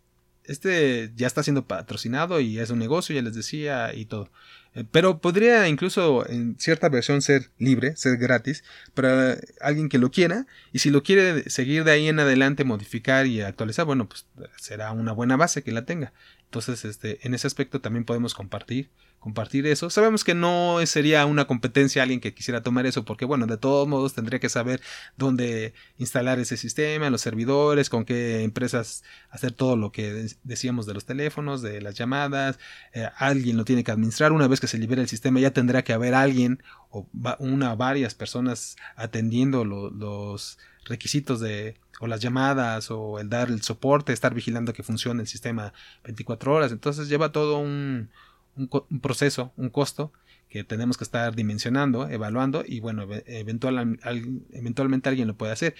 este 0.48 1.12
ya 1.16 1.28
está 1.28 1.44
siendo 1.44 1.66
patrocinado 1.66 2.40
y 2.40 2.60
es 2.60 2.70
un 2.70 2.80
negocio, 2.80 3.16
ya 3.16 3.22
les 3.22 3.36
decía, 3.36 3.94
y 3.94 4.06
todo. 4.06 4.30
Eh, 4.76 4.84
pero 4.92 5.20
podría 5.20 5.68
incluso 5.68 6.28
en 6.30 6.60
cierta 6.60 6.90
versión 6.90 7.22
ser 7.22 7.50
libre, 7.58 7.96
ser 7.96 8.18
gratis, 8.18 8.64
para 8.94 9.38
alguien 9.62 9.90
que 9.90 9.98
lo 9.98 10.12
quiera. 10.12 10.48
Y 10.74 10.80
si 10.80 10.90
lo 10.90 11.04
quiere 11.04 11.50
seguir 11.50 11.84
de 11.84 11.92
ahí 11.92 12.08
en 12.08 12.20
adelante, 12.20 12.64
modificar 12.66 13.26
y 13.26 13.42
actualizar, 13.42 13.86
bueno, 13.86 14.08
pues 14.08 14.26
será 14.58 14.92
una 14.92 15.14
buena 15.14 15.38
base 15.38 15.64
que 15.64 15.72
la 15.72 15.86
tenga. 15.86 16.14
Entonces, 16.46 16.86
este, 16.86 17.26
en 17.26 17.34
ese 17.34 17.48
aspecto 17.48 17.82
también 17.82 18.06
podemos 18.06 18.34
compartir 18.34 18.90
compartir 19.26 19.66
eso. 19.66 19.90
Sabemos 19.90 20.24
que 20.24 20.36
no 20.36 20.78
sería 20.86 21.26
una 21.26 21.46
competencia 21.46 22.04
alguien 22.04 22.20
que 22.20 22.36
quisiera 22.36 22.62
tomar 22.62 22.86
eso, 22.86 23.06
porque 23.06 23.26
bueno, 23.26 23.48
de 23.48 23.58
todos 23.58 23.88
modos 23.88 24.14
tendría 24.14 24.40
que 24.40 24.50
saber 24.50 24.82
dónde 25.18 25.74
instalar 25.98 26.38
ese 26.38 26.58
sistema, 26.58 27.10
los 27.10 27.22
servidores, 27.22 27.90
con 27.90 28.06
qué 28.06 28.44
empresas 28.44 29.04
hacer 29.32 29.52
todo 29.52 29.78
lo 29.78 29.92
que 29.92 30.28
decíamos 30.44 30.86
de 30.86 30.94
los 30.94 31.06
teléfonos, 31.06 31.64
de 31.64 31.82
las 31.82 31.96
llamadas. 31.96 32.60
Eh, 32.94 33.10
alguien 33.18 33.58
lo 33.58 33.66
tiene 33.66 33.84
que 33.84 33.90
administrar. 33.90 34.32
Una 34.32 34.48
vez 34.48 34.60
que 34.60 34.68
se 34.68 34.78
libere 34.78 35.02
el 35.02 35.08
sistema, 35.08 35.40
ya 35.40 35.50
tendrá 35.50 35.84
que 35.84 35.94
haber 35.94 36.14
alguien 36.14 36.62
o 36.92 37.08
una 37.40 37.74
o 37.74 37.78
varias 37.78 38.14
personas 38.14 38.76
atendiendo 38.96 39.66
los 39.66 40.60
requisitos 40.86 41.40
de 41.40 41.80
o 42.00 42.06
las 42.06 42.20
llamadas 42.20 42.92
o 42.92 43.18
el 43.20 43.28
dar 43.30 43.50
el 43.50 43.64
soporte, 43.64 44.14
estar 44.14 44.36
vigilando 44.36 44.72
que 44.72 44.84
funcione 44.84 45.22
el 45.22 45.28
sistema 45.28 45.74
24 46.04 46.54
horas. 46.54 46.72
Entonces 46.72 47.10
lleva 47.10 47.32
todo 47.32 47.58
un, 47.58 48.12
un, 48.56 49.00
proceso, 49.02 49.54
un 49.58 49.70
costo 49.70 50.12
que 50.50 50.64
tenemos 50.64 50.98
que 50.98 51.04
estar 51.04 51.36
dimensionando, 51.36 52.08
evaluando 52.10 52.64
y 52.66 52.80
bueno, 52.80 53.08
eventualmente 53.26 55.10
alguien 55.10 55.28
lo 55.28 55.36
puede 55.36 55.52
hacer. 55.52 55.76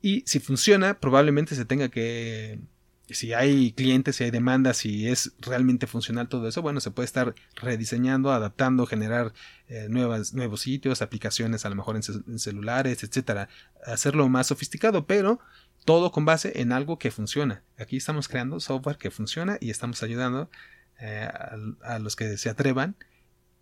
Y 0.00 0.22
si 0.26 0.38
funciona, 0.40 1.00
probablemente 1.00 1.54
se 1.54 1.64
tenga 1.64 1.88
que, 1.88 2.58
si 3.08 3.32
hay 3.32 3.72
clientes, 3.72 4.16
si 4.16 4.24
hay 4.24 4.30
demandas, 4.30 4.78
si 4.78 5.08
es 5.08 5.32
realmente 5.40 5.86
funcional 5.86 6.28
todo 6.28 6.48
eso, 6.48 6.62
bueno, 6.62 6.80
se 6.80 6.90
puede 6.90 7.06
estar 7.06 7.34
rediseñando, 7.56 8.32
adaptando, 8.32 8.86
generar 8.86 9.32
eh, 9.68 9.88
nuevos 9.88 10.60
sitios, 10.60 11.02
aplicaciones 11.02 11.66
a 11.66 11.68
lo 11.68 11.74
mejor 11.74 11.96
en, 11.96 12.38
celulares, 12.38 13.02
etcétera, 13.02 13.48
hacerlo 13.84 14.28
más 14.28 14.46
sofisticado, 14.46 15.06
pero 15.06 15.38
todo 15.84 16.12
con 16.12 16.24
base 16.24 16.60
en 16.60 16.72
algo 16.72 16.98
que 16.98 17.10
funciona. 17.10 17.62
Aquí 17.78 17.98
estamos 17.98 18.28
creando 18.28 18.58
software 18.58 18.96
que 18.96 19.10
funciona 19.10 19.58
y 19.60 19.70
estamos 19.70 20.02
ayudando 20.02 20.50
eh, 21.06 21.28
a, 21.82 21.98
los 21.98 22.16
que 22.16 22.38
se 22.38 22.48
atrevan 22.48 22.96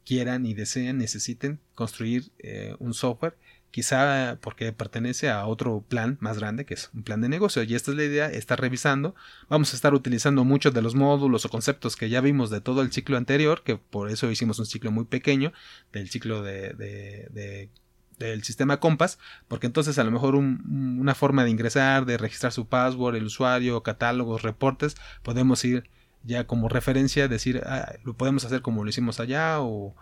quieran 0.05 0.47
y 0.47 0.55
deseen, 0.55 0.99
necesiten 0.99 1.59
construir 1.75 2.31
eh, 2.39 2.77
un 2.79 2.95
software, 2.95 3.37
quizá 3.73 4.39
porque 4.41 4.73
pertenece 4.73 5.29
a 5.29 5.45
otro 5.47 5.85
plan 5.89 6.19
más 6.21 6.39
grande, 6.39 6.65
que 6.65 6.75
es 6.75 6.91
un 6.95 7.03
plan 7.03 7.21
de 7.21 7.29
negocio. 7.29 7.65
Y 7.65 7.75
esta 7.75 7.91
es 7.91 7.97
la 7.97 8.05
idea, 8.05 8.31
estar 8.31 8.61
revisando. 8.61 9.17
Vamos 9.49 9.73
a 9.73 9.77
estar 9.77 9.93
utilizando 9.93 10.45
muchos 10.45 10.73
de 10.73 10.83
los 10.83 10.95
módulos 10.95 11.45
o 11.45 11.49
conceptos 11.49 11.97
que 11.97 12.09
ya 12.09 12.21
vimos 12.21 12.49
de 12.51 12.61
todo 12.61 12.81
el 12.81 12.93
ciclo 12.93 13.17
anterior, 13.17 13.65
que 13.65 13.77
por 13.77 14.09
eso 14.09 14.31
hicimos 14.31 14.61
un 14.61 14.67
ciclo 14.67 14.93
muy 14.93 15.07
pequeño 15.07 15.53
del 15.93 16.11
ciclo 16.11 16.43
de, 16.43 17.69
del 18.19 18.45
sistema 18.45 18.79
Compass, 18.79 19.19
porque 19.49 19.67
entonces 19.67 19.99
a 19.99 20.05
lo 20.05 20.13
mejor 20.13 20.37
una 20.37 21.15
forma 21.17 21.43
de 21.43 21.51
ingresar, 21.51 22.07
de 22.07 22.19
registrar 22.19 22.53
su 22.53 22.67
password, 22.69 23.17
el 23.17 23.25
usuario, 23.25 23.83
catálogos, 23.83 24.43
reportes, 24.43 24.97
podemos 25.25 25.65
ir 25.65 25.91
ya 26.25 26.47
como 26.47 26.69
referencia, 26.69 27.29
decir, 27.29 27.63
ah, 27.67 27.95
lo 28.05 28.15
podemos 28.15 28.45
hacer 28.45 28.63
como 28.63 28.85
lo 28.85 28.91
hicimos 28.91 29.21
allá 29.21 29.61
o, 29.61 29.95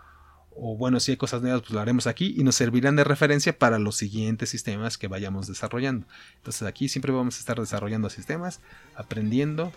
bueno, 0.77 0.99
si 0.99 1.11
hay 1.11 1.17
cosas 1.17 1.41
nuevas, 1.41 1.61
pues 1.61 1.71
lo 1.71 1.79
haremos 1.79 2.07
aquí 2.07 2.35
y 2.37 2.43
nos 2.43 2.55
servirán 2.55 2.95
de 2.95 3.03
referencia 3.03 3.57
para 3.57 3.79
los 3.79 3.95
siguientes 3.95 4.49
sistemas 4.49 4.97
que 4.97 5.07
vayamos 5.07 5.47
desarrollando. 5.47 6.05
Entonces 6.37 6.63
aquí 6.67 6.89
siempre 6.89 7.11
vamos 7.11 7.37
a 7.37 7.39
estar 7.39 7.59
desarrollando 7.59 8.09
sistemas, 8.09 8.59
aprendiendo 8.95 9.71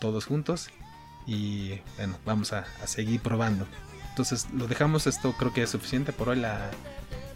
todos 0.00 0.26
juntos 0.26 0.70
y 1.26 1.80
bueno, 1.96 2.16
vamos 2.24 2.52
a, 2.52 2.64
seguir 2.86 3.20
probando. 3.20 3.66
Entonces 4.10 4.48
lo 4.54 4.66
dejamos, 4.66 5.06
esto 5.06 5.34
creo 5.38 5.52
que 5.52 5.62
es 5.62 5.70
suficiente 5.70 6.12
por 6.12 6.30
hoy 6.30 6.38
la, 6.38 6.70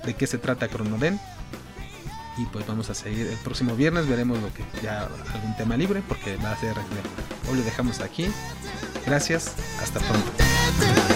de 0.04 0.14
qué 0.14 0.26
se 0.26 0.38
trata 0.38 0.68
Cronoden. 0.68 1.20
Y 2.36 2.46
pues 2.46 2.66
vamos 2.66 2.90
a 2.90 2.94
seguir 2.94 3.26
el 3.28 3.36
próximo 3.38 3.76
viernes, 3.76 4.08
veremos 4.08 4.38
lo 4.40 4.52
que 4.52 4.64
ya 4.82 5.08
algún 5.32 5.56
tema 5.56 5.76
libre 5.76 6.02
porque 6.06 6.36
va 6.36 6.52
a 6.52 6.56
ser 6.56 6.74
Hoy 7.50 7.58
lo 7.58 7.62
dejamos 7.62 8.00
aquí. 8.00 8.26
Gracias, 9.06 9.54
hasta 9.80 10.00
pronto. 10.00 11.13